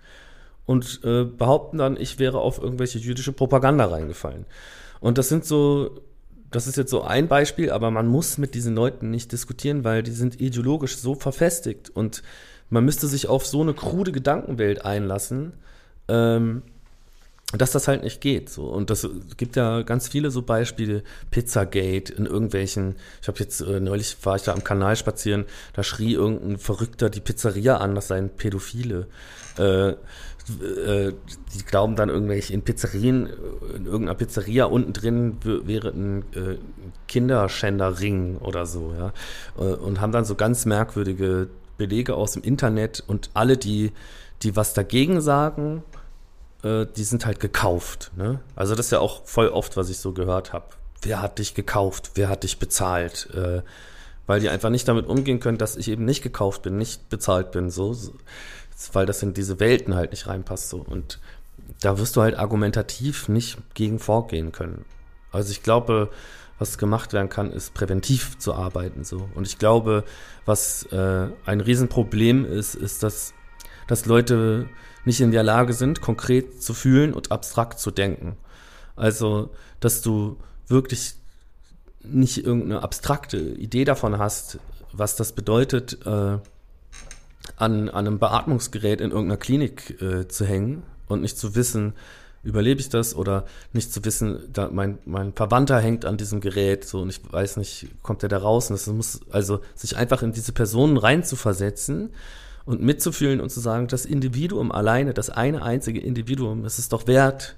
und 0.66 1.00
äh, 1.04 1.24
behaupten 1.24 1.78
dann, 1.78 1.98
ich 1.98 2.20
wäre 2.20 2.40
auf 2.40 2.62
irgendwelche 2.62 3.00
jüdische 3.00 3.32
Propaganda 3.32 3.86
reingefallen. 3.86 4.46
Und 5.00 5.18
das 5.18 5.30
sind 5.30 5.46
so 5.46 6.02
das 6.52 6.68
ist 6.68 6.78
jetzt 6.78 6.92
so 6.92 7.04
ein 7.04 7.28
Beispiel, 7.28 7.72
aber 7.72 7.92
man 7.92 8.08
muss 8.08 8.38
mit 8.38 8.56
diesen 8.56 8.76
Leuten 8.76 9.12
nicht 9.12 9.32
diskutieren, 9.32 9.84
weil 9.84 10.04
die 10.04 10.12
sind 10.12 10.40
ideologisch 10.42 10.98
so 10.98 11.16
verfestigt 11.16 11.90
und 11.90 12.24
man 12.70 12.86
müsste 12.86 13.08
sich 13.08 13.28
auf 13.28 13.46
so 13.46 13.62
eine 13.62 13.74
krude 13.74 14.12
Gedankenwelt 14.12 14.86
einlassen, 14.86 15.54
ähm, 16.08 16.64
dass 17.58 17.72
das 17.72 17.88
halt 17.88 18.04
nicht 18.04 18.22
geht. 18.22 18.50
So. 18.50 18.66
Und 18.66 18.92
das 18.92 19.08
gibt 19.38 19.56
ja 19.56 19.82
ganz 19.82 20.08
viele 20.08 20.30
so 20.30 20.44
Beispiele, 20.44 21.04
Pizzagate 21.32 22.14
in 22.14 22.26
irgendwelchen, 22.26 22.96
ich 23.22 23.28
habe 23.28 23.40
jetzt 23.40 23.62
äh, 23.62 23.80
neulich 23.80 24.18
war 24.24 24.36
ich 24.36 24.44
da 24.44 24.54
am 24.54 24.64
Kanal 24.64 24.96
spazieren, 24.96 25.46
da 25.74 25.84
schrie 25.84 26.14
irgendein 26.14 26.58
Verrückter 26.58 27.10
die 27.10 27.22
Pizzeria 27.22 27.78
an, 27.78 27.96
das 27.96 28.08
seien 28.08 28.30
Pädophile. 28.30 29.08
Äh, 29.58 29.94
äh, 30.50 31.14
die 31.54 31.64
glauben 31.66 31.96
dann 31.96 32.10
irgendwelche 32.10 32.54
in 32.54 32.62
Pizzerien, 32.62 33.30
in 33.76 33.86
irgendeiner 33.86 34.16
Pizzeria 34.16 34.66
unten 34.66 34.94
drin 34.94 35.38
wäre 35.44 35.90
ein 35.90 36.24
äh, 36.34 36.58
Kinderschänderring 37.08 38.38
oder 38.38 38.66
so, 38.66 38.94
ja. 38.98 39.14
Äh, 39.58 39.76
und 39.76 40.02
haben 40.02 40.12
dann 40.12 40.26
so 40.26 40.36
ganz 40.36 40.66
merkwürdige 40.66 41.50
Belege 41.78 42.16
aus 42.16 42.34
dem 42.34 42.44
Internet 42.44 43.04
und 43.08 43.30
alle, 43.34 43.58
die, 43.58 43.92
die 44.44 44.56
was 44.56 44.74
dagegen 44.74 45.22
sagen, 45.22 45.84
äh, 46.64 46.86
die 46.96 47.04
sind 47.04 47.26
halt 47.26 47.40
gekauft. 47.40 48.12
Ne? 48.16 48.40
Also 48.56 48.76
das 48.76 48.88
ist 48.88 48.92
ja 48.92 49.00
auch 49.00 49.26
voll 49.26 49.50
oft, 49.50 49.78
was 49.78 49.90
ich 49.90 49.98
so 49.98 50.14
gehört 50.14 50.54
habe. 50.54 50.66
Wer 51.02 51.22
hat 51.22 51.40
dich 51.40 51.56
gekauft? 51.56 52.12
Wer 52.16 52.30
hat 52.30 52.44
dich 52.44 52.60
bezahlt? 52.60 53.30
Äh, 53.34 53.62
weil 54.28 54.42
die 54.42 54.50
einfach 54.50 54.70
nicht 54.70 54.88
damit 54.88 55.08
umgehen 55.08 55.40
können, 55.40 55.58
dass 55.58 55.76
ich 55.76 55.88
eben 55.88 56.06
nicht 56.06 56.22
gekauft 56.22 56.62
bin, 56.62 56.78
nicht 56.78 57.10
bezahlt 57.10 57.52
bin. 57.52 57.72
So, 57.72 57.94
so 57.94 58.14
weil 58.94 59.06
das 59.06 59.24
in 59.24 59.34
diese 59.34 59.60
Welten 59.60 59.96
halt 59.96 60.12
nicht 60.12 60.28
reinpasst. 60.28 60.70
So. 60.70 60.78
Und 60.78 61.20
da 61.82 61.98
wirst 61.98 62.16
du 62.16 62.22
halt 62.22 62.38
argumentativ 62.38 63.30
nicht 63.30 63.58
gegen 63.74 64.00
vorgehen 64.00 64.52
können. 64.52 64.86
Also 65.32 65.52
ich 65.52 65.64
glaube, 65.64 66.10
was 66.58 66.78
gemacht 66.78 67.14
werden 67.14 67.30
kann, 67.30 67.52
ist 67.52 67.74
präventiv 67.74 68.38
zu 68.38 68.54
arbeiten. 68.54 69.04
So. 69.04 69.30
Und 69.36 69.48
ich 69.48 69.58
glaube, 69.58 70.04
was 70.46 70.84
äh, 70.92 71.28
ein 71.46 71.62
Riesenproblem 71.62 72.46
ist, 72.46 72.76
ist, 72.76 73.04
dass, 73.04 73.34
dass 73.88 74.06
Leute 74.06 74.68
nicht 75.06 75.22
in 75.22 75.32
der 75.32 75.44
Lage 75.44 75.74
sind, 75.74 76.02
konkret 76.02 76.62
zu 76.62 76.74
fühlen 76.74 77.14
und 77.14 77.32
abstrakt 77.32 77.80
zu 77.80 77.92
denken. 77.92 78.38
Also, 78.96 79.52
dass 79.80 80.02
du 80.02 80.38
wirklich 80.68 81.16
nicht 82.04 82.44
irgendeine 82.46 82.84
abstrakte 82.84 83.38
Idee 83.38 83.86
davon 83.86 84.18
hast, 84.20 84.60
was 84.92 85.16
das 85.16 85.32
bedeutet, 85.32 86.06
äh, 86.06 86.38
an, 87.58 87.90
an 87.90 88.08
einem 88.08 88.20
Beatmungsgerät 88.20 89.02
in 89.02 89.12
irgendeiner 89.12 89.38
Klinik 89.38 90.02
äh, 90.02 90.28
zu 90.28 90.46
hängen 90.46 90.84
und 91.08 91.22
nicht 91.22 91.38
zu 91.38 91.56
wissen, 91.56 91.94
überlebe 92.44 92.80
ich 92.80 92.90
das 92.90 93.16
oder 93.16 93.46
nicht 93.74 93.92
zu 93.92 94.04
wissen, 94.06 94.40
da 94.54 94.70
mein, 94.72 95.00
mein 95.06 95.34
Verwandter 95.34 95.80
hängt 95.80 96.06
an 96.06 96.18
diesem 96.18 96.40
Gerät 96.40 96.86
so 96.86 97.02
und 97.02 97.10
ich 97.10 97.22
weiß 97.30 97.58
nicht, 97.58 97.88
kommt 98.02 98.24
er 98.24 98.30
da 98.30 98.38
raus? 98.38 98.70
Und 98.70 98.80
das 98.80 98.88
muss 98.88 99.22
also 99.30 99.60
sich 99.76 99.98
einfach 99.98 100.24
in 100.24 100.32
diese 100.32 100.54
Personen 100.54 100.98
reinzuversetzen 100.98 102.12
und 102.66 102.82
mitzufühlen 102.82 103.42
und 103.42 103.50
zu 103.50 103.60
sagen, 103.60 103.88
das 103.88 104.06
Individuum 104.06 104.72
alleine, 104.72 105.14
das 105.14 105.30
eine 105.30 105.64
einzige 105.64 106.00
Individuum, 106.00 106.66
es 106.66 106.80
ist 106.80 106.94
doch 106.94 107.08
wert 107.08 107.56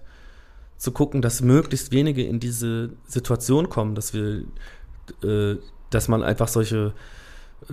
zu 0.78 0.92
gucken, 0.92 1.22
dass 1.22 1.42
möglichst 1.42 1.92
wenige 1.92 2.26
in 2.26 2.40
diese 2.40 2.90
Situation 3.08 3.70
kommen, 3.70 3.94
dass 3.94 4.16
wir, 4.16 4.46
äh, 5.24 5.58
dass 5.92 6.08
man 6.08 6.24
einfach 6.24 6.48
solche 6.48 6.94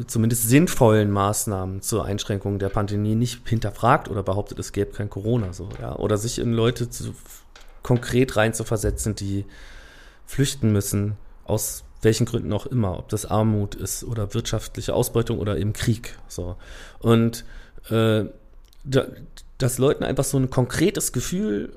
zumindest 0.07 0.48
sinnvollen 0.48 1.11
Maßnahmen 1.11 1.83
zur 1.83 2.05
Einschränkung 2.05 2.59
der 2.59 2.68
Pandemie 2.68 3.14
nicht 3.14 3.48
hinterfragt 3.48 4.09
oder 4.09 4.22
behauptet, 4.22 4.59
es 4.59 4.72
gäbe 4.72 4.92
kein 4.92 5.11
Corona 5.11 5.53
so, 5.53 5.68
ja. 5.81 5.96
Oder 5.96 6.18
sich 6.18 6.38
in 6.38 6.53
Leute 6.53 6.90
zu, 6.90 7.14
konkret 7.83 8.37
reinzuversetzen, 8.37 9.14
die 9.14 9.46
flüchten 10.27 10.72
müssen, 10.72 11.16
aus 11.44 11.85
welchen 12.03 12.27
Gründen 12.27 12.53
auch 12.53 12.66
immer, 12.66 12.98
ob 12.98 13.09
das 13.09 13.27
Armut 13.27 13.74
ist 13.74 14.05
oder 14.05 14.35
wirtschaftliche 14.35 14.94
Ausbeutung 14.94 15.38
oder 15.38 15.57
eben 15.57 15.72
Krieg. 15.72 16.16
So. 16.29 16.57
Und 17.01 17.44
äh, 17.88 18.24
da, 18.85 19.07
dass 19.57 19.79
Leuten 19.79 20.05
einfach 20.05 20.24
so 20.24 20.38
ein 20.38 20.51
konkretes 20.51 21.12
Gefühl 21.12 21.72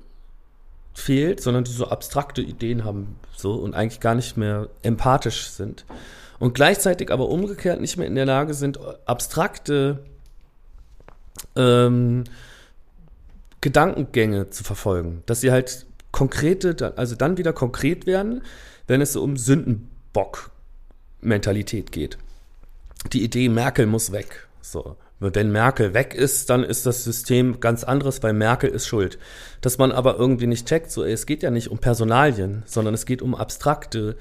fehlt, 0.94 1.42
sondern 1.42 1.64
die 1.64 1.72
so 1.72 1.88
abstrakte 1.88 2.42
Ideen 2.42 2.84
haben 2.84 3.16
so 3.36 3.54
und 3.54 3.74
eigentlich 3.74 4.02
gar 4.02 4.14
nicht 4.14 4.38
mehr 4.38 4.68
empathisch 4.84 5.48
sind 5.48 5.86
und 6.42 6.54
gleichzeitig 6.56 7.12
aber 7.12 7.30
umgekehrt 7.30 7.80
nicht 7.80 7.96
mehr 7.98 8.08
in 8.08 8.16
der 8.16 8.26
Lage 8.26 8.56
sind, 8.56 8.80
abstrakte 9.06 10.00
ähm, 11.56 12.24
Gedankengänge 13.62 14.50
zu 14.50 14.64
verfolgen. 14.64 15.22
Dass 15.28 15.42
sie 15.42 15.52
halt 15.52 15.86
konkrete, 16.12 16.98
also 16.98 17.16
dann 17.16 17.38
wieder 17.38 17.54
konkret 17.54 18.08
werden, 18.08 18.42
wenn 18.88 19.02
es 19.02 19.14
so 19.14 19.22
um 19.22 19.38
Sündenbock-Mentalität 19.38 21.92
geht. 21.92 22.18
Die 23.14 23.24
Idee, 23.24 23.48
Merkel 23.48 23.86
muss 23.86 24.12
weg. 24.12 24.48
So. 24.62 24.98
Wenn 25.20 25.52
Merkel 25.52 25.94
weg 25.94 26.16
ist, 26.16 26.50
dann 26.50 26.64
ist 26.64 26.88
das 26.88 27.04
System 27.04 27.60
ganz 27.60 27.84
anderes, 27.84 28.24
weil 28.24 28.34
Merkel 28.34 28.72
ist 28.72 28.88
schuld. 28.88 29.20
Dass 29.62 29.78
man 29.78 29.92
aber 29.92 30.18
irgendwie 30.18 30.48
nicht 30.48 30.68
checkt, 30.68 30.90
so, 30.90 31.04
es 31.04 31.28
geht 31.28 31.44
ja 31.44 31.52
nicht 31.52 31.70
um 31.70 31.78
Personalien, 31.78 32.64
sondern 32.66 32.96
es 32.96 33.06
geht 33.06 33.22
um 33.22 33.36
abstrakte 33.36 34.18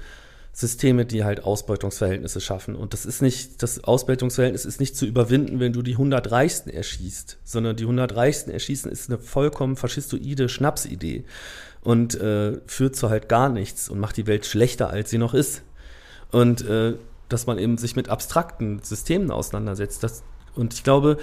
Systeme, 0.53 1.05
die 1.05 1.23
halt 1.23 1.43
Ausbeutungsverhältnisse 1.43 2.41
schaffen. 2.41 2.75
Und 2.75 2.93
das 2.93 3.05
ist 3.05 3.21
nicht, 3.21 3.63
das 3.63 3.83
Ausbeutungsverhältnis 3.83 4.65
ist 4.65 4.79
nicht 4.79 4.97
zu 4.97 5.05
überwinden, 5.05 5.59
wenn 5.59 5.71
du 5.71 5.81
die 5.81 5.93
100 5.93 6.29
Reichsten 6.29 6.69
erschießt, 6.69 7.39
sondern 7.43 7.77
die 7.77 7.83
100 7.83 8.15
Reichsten 8.15 8.51
erschießen 8.51 8.91
ist 8.91 9.09
eine 9.09 9.17
vollkommen 9.17 9.77
faschistoide 9.77 10.49
Schnapsidee 10.49 11.23
und 11.81 12.19
äh, 12.19 12.59
führt 12.67 12.95
zu 12.95 13.09
halt 13.09 13.29
gar 13.29 13.49
nichts 13.49 13.89
und 13.89 13.99
macht 13.99 14.17
die 14.17 14.27
Welt 14.27 14.45
schlechter, 14.45 14.89
als 14.89 15.09
sie 15.09 15.17
noch 15.17 15.33
ist. 15.33 15.63
Und 16.31 16.61
äh, 16.67 16.95
dass 17.29 17.47
man 17.47 17.57
eben 17.57 17.77
sich 17.77 17.95
mit 17.95 18.09
abstrakten 18.09 18.81
Systemen 18.83 19.31
auseinandersetzt. 19.31 20.03
Das, 20.03 20.23
und 20.55 20.73
ich 20.73 20.83
glaube, 20.83 21.17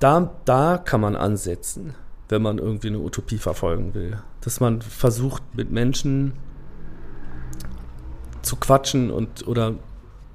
da, 0.00 0.34
da 0.44 0.78
kann 0.78 1.00
man 1.00 1.14
ansetzen, 1.14 1.94
wenn 2.28 2.42
man 2.42 2.58
irgendwie 2.58 2.88
eine 2.88 2.98
Utopie 2.98 3.38
verfolgen 3.38 3.94
will. 3.94 4.18
Dass 4.40 4.58
man 4.58 4.82
versucht, 4.82 5.42
mit 5.54 5.70
Menschen 5.70 6.32
zu 8.46 8.56
quatschen 8.56 9.10
und 9.10 9.46
oder, 9.46 9.74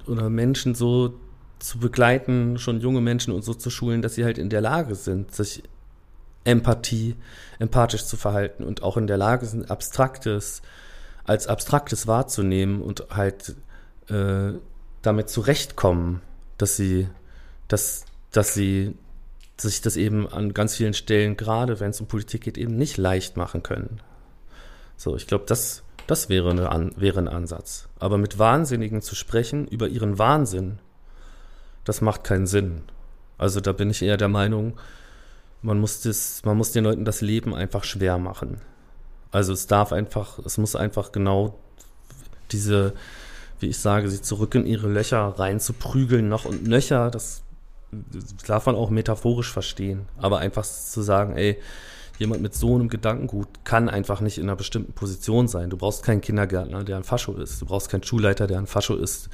oder 0.05 0.29
Menschen 0.29 0.75
so 0.75 1.15
zu 1.59 1.79
begleiten, 1.79 2.57
schon 2.57 2.81
junge 2.81 3.01
Menschen 3.01 3.33
und 3.33 3.43
so 3.43 3.53
zu 3.53 3.69
schulen, 3.69 4.01
dass 4.01 4.15
sie 4.15 4.25
halt 4.25 4.37
in 4.37 4.49
der 4.49 4.61
Lage 4.61 4.95
sind, 4.95 5.33
sich 5.33 5.63
Empathie, 6.43 7.15
empathisch 7.59 8.05
zu 8.05 8.17
verhalten 8.17 8.63
und 8.63 8.83
auch 8.83 8.97
in 8.97 9.07
der 9.07 9.17
Lage 9.17 9.45
sind, 9.45 9.69
Abstraktes 9.69 10.61
als 11.23 11.47
Abstraktes 11.47 12.07
wahrzunehmen 12.07 12.81
und 12.81 13.05
halt 13.11 13.55
äh, 14.07 14.53
damit 15.01 15.29
zurechtkommen, 15.29 16.21
dass 16.57 16.75
sie, 16.75 17.07
dass, 17.67 18.05
dass 18.31 18.53
sie 18.53 18.95
sich 19.57 19.81
das 19.81 19.95
eben 19.95 20.27
an 20.27 20.53
ganz 20.53 20.75
vielen 20.75 20.95
Stellen, 20.95 21.37
gerade 21.37 21.79
wenn 21.79 21.91
es 21.91 22.01
um 22.01 22.07
Politik 22.07 22.41
geht, 22.41 22.57
eben 22.57 22.75
nicht 22.75 22.97
leicht 22.97 23.37
machen 23.37 23.61
können. 23.61 24.01
So, 24.97 25.15
ich 25.15 25.27
glaube, 25.27 25.45
das 25.47 25.83
das 26.11 26.27
wäre, 26.27 26.49
eine, 26.49 26.91
wäre 26.97 27.19
ein 27.19 27.29
Ansatz. 27.29 27.87
Aber 27.97 28.17
mit 28.17 28.37
Wahnsinnigen 28.37 29.01
zu 29.01 29.15
sprechen 29.15 29.65
über 29.65 29.87
ihren 29.87 30.19
Wahnsinn, 30.19 30.79
das 31.85 32.01
macht 32.01 32.25
keinen 32.25 32.47
Sinn. 32.47 32.81
Also 33.37 33.61
da 33.61 33.71
bin 33.71 33.89
ich 33.89 34.01
eher 34.01 34.17
der 34.17 34.27
Meinung, 34.27 34.77
man 35.61 35.79
muss, 35.79 36.01
das, 36.01 36.43
man 36.43 36.57
muss 36.57 36.73
den 36.73 36.83
Leuten 36.83 37.05
das 37.05 37.21
Leben 37.21 37.55
einfach 37.55 37.85
schwer 37.85 38.17
machen. 38.17 38.59
Also 39.31 39.53
es 39.53 39.67
darf 39.67 39.93
einfach, 39.93 40.37
es 40.39 40.57
muss 40.57 40.75
einfach 40.75 41.13
genau 41.13 41.57
diese, 42.51 42.91
wie 43.61 43.67
ich 43.67 43.79
sage, 43.79 44.09
sie 44.09 44.21
zurück 44.21 44.53
in 44.55 44.65
ihre 44.65 44.89
Löcher 44.89 45.39
reinzuprügeln, 45.39 46.27
noch 46.27 46.43
und 46.43 46.67
nöcher, 46.67 47.09
das, 47.09 47.41
das 47.91 48.35
darf 48.45 48.65
man 48.65 48.75
auch 48.75 48.89
metaphorisch 48.89 49.53
verstehen. 49.53 50.09
Aber 50.17 50.39
einfach 50.39 50.65
zu 50.65 51.01
sagen, 51.01 51.37
ey, 51.37 51.57
jemand 52.21 52.41
mit 52.41 52.53
so 52.53 52.75
einem 52.75 52.87
Gedankengut 52.87 53.47
kann 53.65 53.89
einfach 53.89 54.21
nicht 54.21 54.37
in 54.37 54.43
einer 54.43 54.55
bestimmten 54.55 54.93
Position 54.93 55.47
sein. 55.47 55.71
Du 55.71 55.77
brauchst 55.77 56.03
keinen 56.03 56.21
Kindergärtner, 56.21 56.83
der 56.83 56.97
ein 56.97 57.03
Fascho 57.03 57.33
ist. 57.33 57.61
Du 57.61 57.65
brauchst 57.65 57.89
keinen 57.89 58.03
Schulleiter, 58.03 58.45
der 58.45 58.59
ein 58.59 58.67
Fascho 58.67 58.95
ist. 58.95 59.29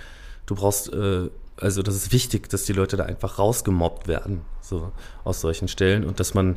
Du 0.45 0.55
brauchst, 0.55 0.93
äh, 0.93 1.29
also 1.57 1.83
das 1.83 1.95
ist 1.95 2.13
wichtig, 2.13 2.49
dass 2.49 2.63
die 2.63 2.71
Leute 2.71 2.95
da 2.95 3.03
einfach 3.03 3.39
rausgemobbt 3.39 4.07
werden, 4.07 4.41
so 4.61 4.91
aus 5.25 5.41
solchen 5.41 5.67
Stellen 5.67 6.05
und 6.05 6.21
dass 6.21 6.33
man 6.33 6.55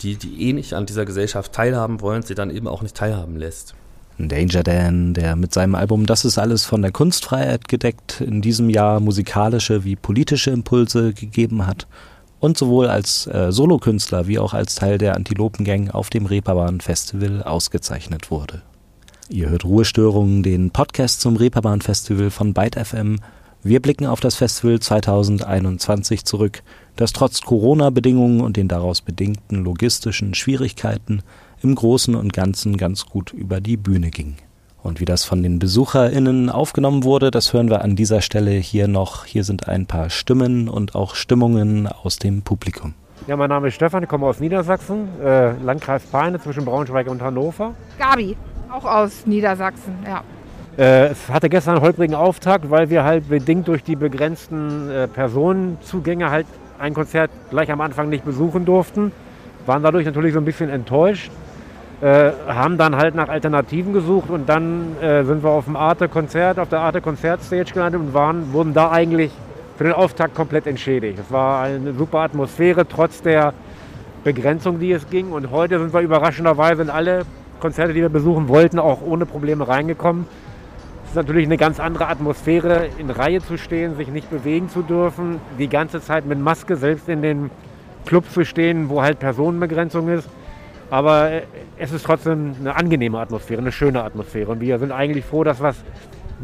die, 0.00 0.16
die 0.16 0.48
eh 0.48 0.52
nicht 0.52 0.74
an 0.74 0.84
dieser 0.84 1.04
Gesellschaft 1.04 1.52
teilhaben 1.52 2.00
wollen, 2.00 2.22
sie 2.22 2.34
dann 2.34 2.50
eben 2.50 2.66
auch 2.66 2.82
nicht 2.82 2.96
teilhaben 2.96 3.36
lässt. 3.36 3.74
Danger 4.18 4.64
Dan, 4.64 5.14
der 5.14 5.36
mit 5.36 5.54
seinem 5.54 5.76
Album 5.76 6.06
Das 6.06 6.24
ist 6.24 6.38
alles 6.38 6.64
von 6.64 6.82
der 6.82 6.90
Kunstfreiheit 6.90 7.68
gedeckt 7.68 8.20
in 8.20 8.42
diesem 8.42 8.68
Jahr 8.68 8.98
musikalische 8.98 9.84
wie 9.84 9.96
politische 9.96 10.50
Impulse 10.50 11.12
gegeben 11.12 11.66
hat 11.66 11.86
und 12.42 12.58
sowohl 12.58 12.88
als 12.88 13.28
äh, 13.28 13.52
Solokünstler 13.52 14.26
wie 14.26 14.40
auch 14.40 14.52
als 14.52 14.74
Teil 14.74 14.98
der 14.98 15.14
Antilopengang 15.14 15.92
auf 15.92 16.10
dem 16.10 16.26
Reeperbahn 16.26 16.80
Festival 16.80 17.40
ausgezeichnet 17.40 18.32
wurde. 18.32 18.62
Ihr 19.28 19.48
hört 19.48 19.64
Ruhestörungen, 19.64 20.42
den 20.42 20.72
Podcast 20.72 21.20
zum 21.20 21.36
Reeperbahn 21.36 21.82
Festival 21.82 22.30
von 22.30 22.52
Byte 22.52 22.84
FM. 22.84 23.20
Wir 23.62 23.80
blicken 23.80 24.06
auf 24.06 24.18
das 24.18 24.34
Festival 24.34 24.80
2021 24.80 26.24
zurück, 26.24 26.64
das 26.96 27.12
trotz 27.12 27.42
Corona-Bedingungen 27.42 28.40
und 28.40 28.56
den 28.56 28.66
daraus 28.66 29.02
bedingten 29.02 29.62
logistischen 29.62 30.34
Schwierigkeiten 30.34 31.22
im 31.62 31.76
Großen 31.76 32.16
und 32.16 32.32
Ganzen 32.32 32.76
ganz 32.76 33.06
gut 33.06 33.32
über 33.32 33.60
die 33.60 33.76
Bühne 33.76 34.10
ging. 34.10 34.34
Und 34.82 34.98
wie 34.98 35.04
das 35.04 35.24
von 35.24 35.42
den 35.42 35.58
BesucherInnen 35.60 36.50
aufgenommen 36.50 37.04
wurde, 37.04 37.30
das 37.30 37.52
hören 37.52 37.70
wir 37.70 37.82
an 37.82 37.94
dieser 37.94 38.20
Stelle 38.20 38.50
hier 38.50 38.88
noch. 38.88 39.24
Hier 39.24 39.44
sind 39.44 39.68
ein 39.68 39.86
paar 39.86 40.10
Stimmen 40.10 40.68
und 40.68 40.96
auch 40.96 41.14
Stimmungen 41.14 41.86
aus 41.86 42.16
dem 42.16 42.42
Publikum. 42.42 42.94
Ja, 43.28 43.36
mein 43.36 43.48
Name 43.48 43.68
ist 43.68 43.74
Stefan, 43.74 44.02
ich 44.02 44.08
komme 44.08 44.26
aus 44.26 44.40
Niedersachsen, 44.40 45.08
äh, 45.22 45.52
Landkreis 45.62 46.02
Peine 46.02 46.40
zwischen 46.40 46.64
Braunschweig 46.64 47.08
und 47.08 47.22
Hannover. 47.22 47.74
Gabi, 47.96 48.36
auch 48.72 48.84
aus 48.84 49.24
Niedersachsen, 49.26 49.94
ja. 50.04 50.24
Äh, 50.76 51.10
es 51.10 51.28
hatte 51.28 51.48
gestern 51.48 51.76
einen 51.76 51.84
holprigen 51.84 52.16
Auftakt, 52.16 52.68
weil 52.68 52.90
wir 52.90 53.04
halt 53.04 53.28
bedingt 53.28 53.68
durch 53.68 53.84
die 53.84 53.94
begrenzten 53.94 54.90
äh, 54.90 55.06
Personenzugänge 55.06 56.30
halt 56.30 56.46
ein 56.80 56.94
Konzert 56.94 57.30
gleich 57.50 57.70
am 57.70 57.80
Anfang 57.80 58.08
nicht 58.08 58.24
besuchen 58.24 58.64
durften. 58.64 59.12
Waren 59.66 59.84
dadurch 59.84 60.04
natürlich 60.04 60.32
so 60.32 60.40
ein 60.40 60.44
bisschen 60.44 60.70
enttäuscht. 60.70 61.30
Äh, 62.02 62.32
haben 62.48 62.78
dann 62.78 62.96
halt 62.96 63.14
nach 63.14 63.28
Alternativen 63.28 63.92
gesucht 63.92 64.28
und 64.28 64.48
dann 64.48 65.00
äh, 65.00 65.22
sind 65.22 65.44
wir 65.44 65.50
auf 65.50 65.66
dem 65.66 65.76
Arte-Konzert, 65.76 66.58
auf 66.58 66.68
der 66.68 66.80
Arte-Konzertstage 66.80 67.62
gelandet 67.72 68.00
und 68.00 68.12
waren, 68.12 68.52
wurden 68.52 68.74
da 68.74 68.90
eigentlich 68.90 69.30
für 69.76 69.84
den 69.84 69.92
Auftakt 69.92 70.34
komplett 70.34 70.66
entschädigt. 70.66 71.20
Es 71.20 71.30
war 71.30 71.62
eine 71.62 71.92
super 71.92 72.18
Atmosphäre, 72.18 72.88
trotz 72.88 73.22
der 73.22 73.54
Begrenzung, 74.24 74.80
die 74.80 74.90
es 74.90 75.08
ging. 75.10 75.30
Und 75.30 75.52
heute 75.52 75.78
sind 75.78 75.94
wir 75.94 76.00
überraschenderweise 76.00 76.82
in 76.82 76.90
alle 76.90 77.22
Konzerte, 77.60 77.92
die 77.92 78.00
wir 78.00 78.08
besuchen 78.08 78.48
wollten, 78.48 78.80
auch 78.80 79.00
ohne 79.00 79.24
Probleme 79.24 79.68
reingekommen. 79.68 80.26
Es 81.04 81.10
ist 81.10 81.16
natürlich 81.16 81.46
eine 81.46 81.56
ganz 81.56 81.78
andere 81.78 82.08
Atmosphäre, 82.08 82.88
in 82.98 83.10
Reihe 83.10 83.40
zu 83.42 83.56
stehen, 83.56 83.94
sich 83.94 84.08
nicht 84.08 84.28
bewegen 84.28 84.68
zu 84.68 84.82
dürfen, 84.82 85.40
die 85.56 85.68
ganze 85.68 86.00
Zeit 86.00 86.26
mit 86.26 86.40
Maske, 86.40 86.74
selbst 86.74 87.08
in 87.08 87.22
den 87.22 87.50
Clubs 88.06 88.32
zu 88.32 88.44
stehen, 88.44 88.88
wo 88.88 89.02
halt 89.02 89.20
Personenbegrenzung 89.20 90.08
ist. 90.08 90.28
Aber 90.92 91.30
äh, 91.30 91.42
es 91.78 91.90
ist 91.90 92.04
trotzdem 92.04 92.54
eine 92.60 92.76
angenehme 92.76 93.18
Atmosphäre, 93.18 93.62
eine 93.62 93.72
schöne 93.72 94.04
Atmosphäre. 94.04 94.50
Und 94.50 94.60
wir 94.60 94.78
sind 94.78 94.92
eigentlich 94.92 95.24
froh, 95.24 95.42
dass 95.42 95.58
wir 95.58 95.70
es 95.70 95.82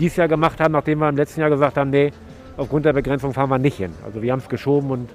dieses 0.01 0.17
Jahr 0.17 0.27
gemacht 0.27 0.59
haben, 0.59 0.73
nachdem 0.73 1.01
wir 1.01 1.09
im 1.11 1.17
letzten 1.17 1.43
Jahr 1.43 1.51
gesagt 1.51 1.77
haben, 1.77 1.91
nee, 1.91 2.13
aufgrund 2.57 2.87
der 2.87 2.95
Begrenzung 2.95 3.35
fahren 3.35 3.51
wir 3.51 3.59
nicht 3.59 3.77
hin. 3.77 3.93
Also 4.07 4.23
wir 4.23 4.33
haben 4.33 4.39
es 4.39 4.49
geschoben 4.49 4.91
und 4.91 5.11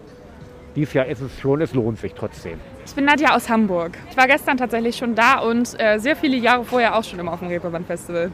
dieses 0.76 0.94
Jahr 0.94 1.08
ist 1.08 1.22
es 1.22 1.40
schon, 1.40 1.62
es 1.62 1.74
lohnt 1.74 1.98
sich 1.98 2.14
trotzdem. 2.14 2.60
Ich 2.86 2.94
bin 2.94 3.06
Nadja 3.06 3.36
aus 3.36 3.50
Hamburg. 3.50 3.98
Ich 4.12 4.16
war 4.16 4.28
gestern 4.28 4.56
tatsächlich 4.56 4.96
schon 4.96 5.16
da 5.16 5.40
und 5.40 5.80
äh, 5.80 5.98
sehr 5.98 6.16
viele 6.16 6.38
Jahre 6.38 6.64
vorher 6.64 6.96
auch 6.96 7.04
schon 7.04 7.18
immer 7.18 7.34
auf 7.34 7.40
dem 7.40 7.48
Reeperbahn 7.48 7.86
Festival. 7.86 8.32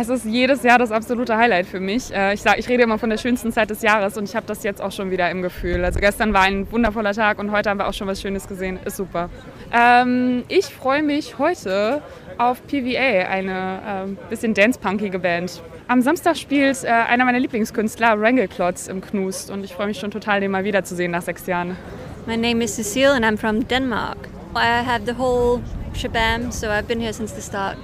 Es 0.00 0.08
ist 0.08 0.24
jedes 0.24 0.62
Jahr 0.62 0.78
das 0.78 0.92
absolute 0.92 1.36
Highlight 1.36 1.66
für 1.66 1.80
mich. 1.80 2.14
Äh, 2.14 2.32
ich, 2.32 2.40
sag, 2.40 2.56
ich 2.56 2.68
rede 2.68 2.84
immer 2.84 2.98
von 2.98 3.10
der 3.10 3.16
schönsten 3.16 3.50
Zeit 3.50 3.68
des 3.68 3.82
Jahres 3.82 4.16
und 4.16 4.28
ich 4.28 4.36
habe 4.36 4.46
das 4.46 4.62
jetzt 4.62 4.80
auch 4.80 4.92
schon 4.92 5.10
wieder 5.10 5.28
im 5.28 5.42
Gefühl. 5.42 5.84
Also 5.84 5.98
gestern 5.98 6.32
war 6.32 6.42
ein 6.42 6.70
wundervoller 6.70 7.12
Tag 7.14 7.40
und 7.40 7.50
heute 7.50 7.68
haben 7.68 7.78
wir 7.78 7.88
auch 7.88 7.92
schon 7.92 8.06
was 8.06 8.22
Schönes 8.22 8.46
gesehen. 8.46 8.78
Ist 8.84 8.96
super. 8.96 9.28
Ähm, 9.72 10.44
ich 10.46 10.66
freue 10.66 11.02
mich 11.02 11.40
heute 11.40 12.00
auf 12.38 12.64
PVA, 12.68 13.26
eine 13.28 14.06
äh, 14.06 14.30
bisschen 14.30 14.54
dance-punkige 14.54 15.18
Band. 15.18 15.60
Am 15.88 16.00
Samstag 16.00 16.36
spielt 16.36 16.84
äh, 16.84 16.90
einer 16.90 17.24
meiner 17.24 17.40
Lieblingskünstler, 17.40 18.20
Wrangelklotz, 18.20 18.86
im 18.86 19.00
Knust 19.00 19.50
und 19.50 19.64
ich 19.64 19.74
freue 19.74 19.88
mich 19.88 19.98
schon 19.98 20.12
total, 20.12 20.40
den 20.40 20.52
mal 20.52 20.62
wiederzusehen 20.62 21.10
nach 21.10 21.22
sechs 21.22 21.44
Jahren. 21.48 21.76
My 22.24 22.36
name 22.36 22.62
is 22.62 22.76
Cecile 22.76 23.14
and 23.14 23.24
I'm 23.24 23.36
from 23.36 23.66
Denmark. 23.66 24.28
I 24.54 24.84
have 24.86 25.06
the 25.06 25.18
whole 25.18 25.60
shabam, 25.92 26.52
so 26.52 26.68
I've 26.68 26.86
been 26.86 27.00
here 27.00 27.12
since 27.12 27.34
the 27.34 27.42
start. 27.42 27.76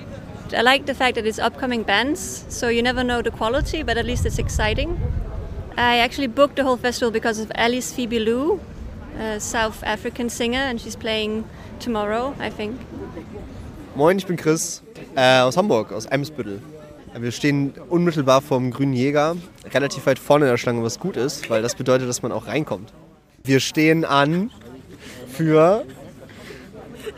I 0.52 0.60
like 0.60 0.86
the 0.86 0.94
fact 0.94 1.14
that 1.14 1.26
it's 1.26 1.38
upcoming 1.38 1.82
bands, 1.84 2.44
so 2.48 2.68
you 2.68 2.82
never 2.82 3.02
know 3.02 3.22
the 3.22 3.30
quality, 3.30 3.82
but 3.82 3.96
at 3.96 4.04
least 4.04 4.26
it's 4.26 4.38
exciting. 4.38 4.98
I 5.76 5.98
actually 5.98 6.28
booked 6.28 6.56
the 6.56 6.64
whole 6.64 6.76
festival 6.76 7.10
because 7.10 7.40
of 7.40 7.50
Alice 7.54 7.92
Phoebe 7.92 8.18
Lou, 8.20 8.60
a 9.18 9.40
South 9.40 9.82
African 9.82 10.28
singer, 10.28 10.58
and 10.58 10.80
she's 10.80 10.96
playing 10.96 11.44
tomorrow, 11.80 12.34
I 12.38 12.50
think. 12.50 12.80
Moin, 13.96 14.18
ich 14.18 14.26
bin 14.26 14.36
Chris 14.36 14.82
äh, 15.16 15.40
aus 15.40 15.56
Hamburg, 15.56 15.92
aus 15.92 16.06
Eimsbüttel. 16.06 16.60
Wir 17.18 17.30
stehen 17.30 17.72
unmittelbar 17.88 18.42
vom 18.42 18.70
Grünen 18.70 18.92
Jäger, 18.92 19.36
relativ 19.72 20.04
weit 20.06 20.18
vorne 20.18 20.46
in 20.46 20.50
der 20.50 20.58
Schlange, 20.58 20.82
was 20.82 20.98
gut 20.98 21.16
ist, 21.16 21.48
weil 21.48 21.62
das 21.62 21.74
bedeutet, 21.74 22.08
dass 22.08 22.22
man 22.22 22.32
auch 22.32 22.48
reinkommt. 22.48 22.92
Wir 23.44 23.60
stehen 23.60 24.04
an 24.04 24.50
für. 25.28 25.84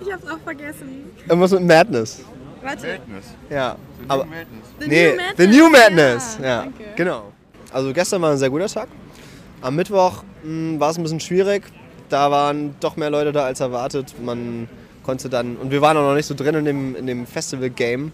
Ich 0.01 0.13
hab's 0.13 0.29
auch 0.29 0.39
vergessen. 0.41 1.11
Irgendwas 1.29 1.53
mit 1.53 1.63
Madness. 1.63 2.21
Warte. 2.67 2.87
Madness. 2.99 3.25
Ja. 3.51 3.77
The 3.99 4.05
aber, 4.11 4.25
New 4.25 4.31
Madness. 4.31 4.67
The 4.81 4.89
nee, 4.89 5.09
New 5.11 5.17
Madness. 5.17 5.37
The 5.37 5.47
New 5.47 5.71
Madness. 5.71 6.39
Ja, 6.41 6.47
Ja, 6.47 6.61
danke. 6.63 6.85
genau. 6.97 7.33
Also 7.73 7.93
gestern 7.93 8.23
war 8.23 8.31
ein 8.33 8.39
sehr 8.39 8.51
guter 8.51 8.67
Tag. 8.69 8.89
Am 9.63 9.75
Mittwoch 9.77 10.23
mh, 10.43 10.79
war 10.81 10.91
es 10.91 10.97
ein 10.99 11.03
bisschen 11.03 11.21
schwierig. 11.21 11.65
Da 12.09 12.31
waren 12.31 12.75
doch 12.81 12.97
mehr 12.97 13.11
Leute 13.11 13.33
da 13.33 13.45
als 13.47 13.61
erwartet. 13.61 14.15
Man 14.23 14.69
konnte 15.03 15.29
dann, 15.29 15.57
und 15.57 15.71
wir 15.71 15.81
waren 15.81 15.97
auch 15.97 16.03
noch 16.03 16.15
nicht 16.15 16.27
so 16.27 16.35
drin 16.35 16.55
in 16.55 16.65
dem, 16.65 16.97
in 16.97 17.07
dem 17.07 17.27
Festival-Game. 17.27 18.13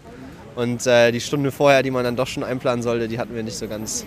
Und 0.55 0.85
äh, 0.85 1.11
die 1.11 1.19
Stunde 1.21 1.51
vorher, 1.51 1.81
die 1.81 1.89
man 1.91 2.03
dann 2.03 2.15
doch 2.15 2.27
schon 2.27 2.43
einplanen 2.43 2.83
sollte, 2.83 3.07
die 3.07 3.17
hatten 3.17 3.33
wir 3.35 3.41
nicht 3.41 3.57
so 3.57 3.67
ganz 3.67 4.05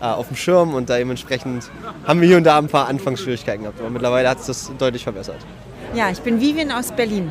äh, 0.00 0.04
auf 0.04 0.26
dem 0.28 0.36
Schirm. 0.36 0.74
Und 0.74 0.88
dementsprechend 0.88 1.70
haben 2.04 2.20
wir 2.20 2.28
hier 2.28 2.36
und 2.38 2.44
da 2.44 2.58
ein 2.58 2.66
paar 2.68 2.88
Anfangsschwierigkeiten 2.88 3.62
gehabt. 3.62 3.80
Aber 3.80 3.90
mittlerweile 3.90 4.28
hat 4.28 4.40
es 4.40 4.46
das 4.46 4.72
deutlich 4.78 5.04
verbessert. 5.04 5.38
Ja, 5.94 6.10
ich 6.10 6.20
bin 6.20 6.40
Vivian 6.40 6.72
aus 6.72 6.90
Berlin. 6.92 7.30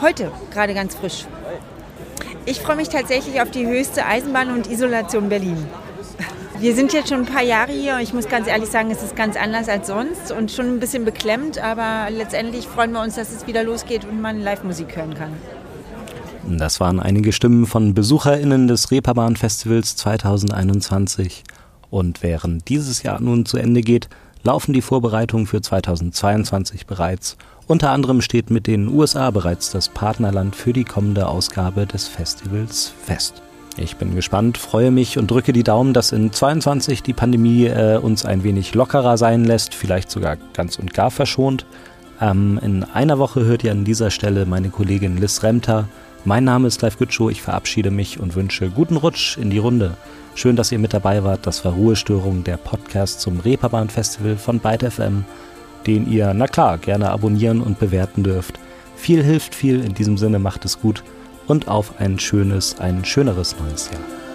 Heute, 0.00 0.30
gerade 0.52 0.74
ganz 0.74 0.94
frisch. 0.94 1.24
Ich 2.44 2.60
freue 2.60 2.76
mich 2.76 2.90
tatsächlich 2.90 3.40
auf 3.40 3.50
die 3.50 3.66
höchste 3.66 4.04
Eisenbahn- 4.04 4.52
und 4.52 4.70
Isolation 4.70 5.28
Berlin. 5.28 5.56
Wir 6.58 6.74
sind 6.74 6.92
jetzt 6.92 7.08
schon 7.08 7.20
ein 7.20 7.26
paar 7.26 7.42
Jahre 7.42 7.72
hier 7.72 7.94
und 7.94 8.00
ich 8.00 8.12
muss 8.12 8.28
ganz 8.28 8.46
ehrlich 8.46 8.68
sagen, 8.68 8.90
es 8.90 9.02
ist 9.02 9.16
ganz 9.16 9.36
anders 9.36 9.68
als 9.68 9.86
sonst 9.86 10.32
und 10.32 10.50
schon 10.50 10.66
ein 10.66 10.80
bisschen 10.80 11.04
beklemmt, 11.04 11.58
aber 11.58 12.10
letztendlich 12.10 12.66
freuen 12.66 12.92
wir 12.92 13.02
uns, 13.02 13.14
dass 13.14 13.32
es 13.32 13.46
wieder 13.46 13.64
losgeht 13.64 14.04
und 14.04 14.20
man 14.20 14.40
Live-Musik 14.40 14.96
hören 14.96 15.14
kann. 15.14 15.32
Das 16.48 16.78
waren 16.78 17.00
einige 17.00 17.32
Stimmen 17.32 17.66
von 17.66 17.94
BesucherInnen 17.94 18.68
des 18.68 18.90
Reeperbahn 18.90 19.36
Festivals 19.36 19.96
2021. 19.96 21.42
Und 21.90 22.22
während 22.22 22.68
dieses 22.68 23.02
Jahr 23.02 23.20
nun 23.20 23.46
zu 23.46 23.56
Ende 23.56 23.80
geht, 23.80 24.08
laufen 24.42 24.72
die 24.72 24.82
Vorbereitungen 24.82 25.46
für 25.46 25.60
2022 25.60 26.86
bereits. 26.86 27.36
Unter 27.68 27.90
anderem 27.90 28.20
steht 28.20 28.50
mit 28.50 28.68
den 28.68 28.86
USA 28.86 29.32
bereits 29.32 29.72
das 29.72 29.88
Partnerland 29.88 30.54
für 30.54 30.72
die 30.72 30.84
kommende 30.84 31.26
Ausgabe 31.26 31.84
des 31.84 32.06
Festivals 32.06 32.92
fest. 33.02 33.42
Ich 33.76 33.96
bin 33.96 34.14
gespannt, 34.14 34.56
freue 34.56 34.92
mich 34.92 35.18
und 35.18 35.32
drücke 35.32 35.52
die 35.52 35.64
Daumen, 35.64 35.92
dass 35.92 36.12
in 36.12 36.32
22 36.32 37.02
die 37.02 37.12
Pandemie 37.12 37.66
äh, 37.66 37.98
uns 37.98 38.24
ein 38.24 38.44
wenig 38.44 38.72
lockerer 38.74 39.18
sein 39.18 39.44
lässt, 39.44 39.74
vielleicht 39.74 40.12
sogar 40.12 40.36
ganz 40.52 40.78
und 40.78 40.94
gar 40.94 41.10
verschont. 41.10 41.66
Ähm, 42.20 42.60
in 42.62 42.84
einer 42.84 43.18
Woche 43.18 43.44
hört 43.44 43.64
ihr 43.64 43.72
an 43.72 43.84
dieser 43.84 44.12
Stelle 44.12 44.46
meine 44.46 44.68
Kollegin 44.68 45.16
Liz 45.16 45.42
Remter. 45.42 45.88
Mein 46.24 46.44
Name 46.44 46.68
ist 46.68 46.78
Clive 46.78 46.96
Gütschow, 46.98 47.30
ich 47.32 47.42
verabschiede 47.42 47.90
mich 47.90 48.20
und 48.20 48.36
wünsche 48.36 48.70
guten 48.70 48.96
Rutsch 48.96 49.36
in 49.38 49.50
die 49.50 49.58
Runde. 49.58 49.96
Schön, 50.36 50.54
dass 50.54 50.70
ihr 50.70 50.78
mit 50.78 50.94
dabei 50.94 51.24
wart. 51.24 51.46
Das 51.46 51.64
war 51.64 51.72
Ruhestörung, 51.72 52.44
der 52.44 52.58
Podcast 52.58 53.20
zum 53.20 53.40
Reeperbahn 53.40 53.88
Festival 53.88 54.36
von 54.36 54.60
Byte 54.60 54.92
FM, 54.92 55.24
den 55.86 56.10
ihr, 56.10 56.32
na 56.34 56.46
klar, 56.46 56.78
gerne 56.78 57.10
abonnieren 57.10 57.60
und 57.60 57.78
bewerten 57.78 58.22
dürft. 58.22 58.58
Viel 58.96 59.22
hilft 59.22 59.54
viel, 59.54 59.84
in 59.84 59.94
diesem 59.94 60.18
Sinne 60.18 60.38
macht 60.38 60.64
es 60.64 60.80
gut 60.80 61.02
und 61.46 61.68
auf 61.68 62.00
ein 62.00 62.18
schönes, 62.18 62.78
ein 62.80 63.04
schöneres 63.04 63.56
neues 63.58 63.90
Jahr. 63.90 64.25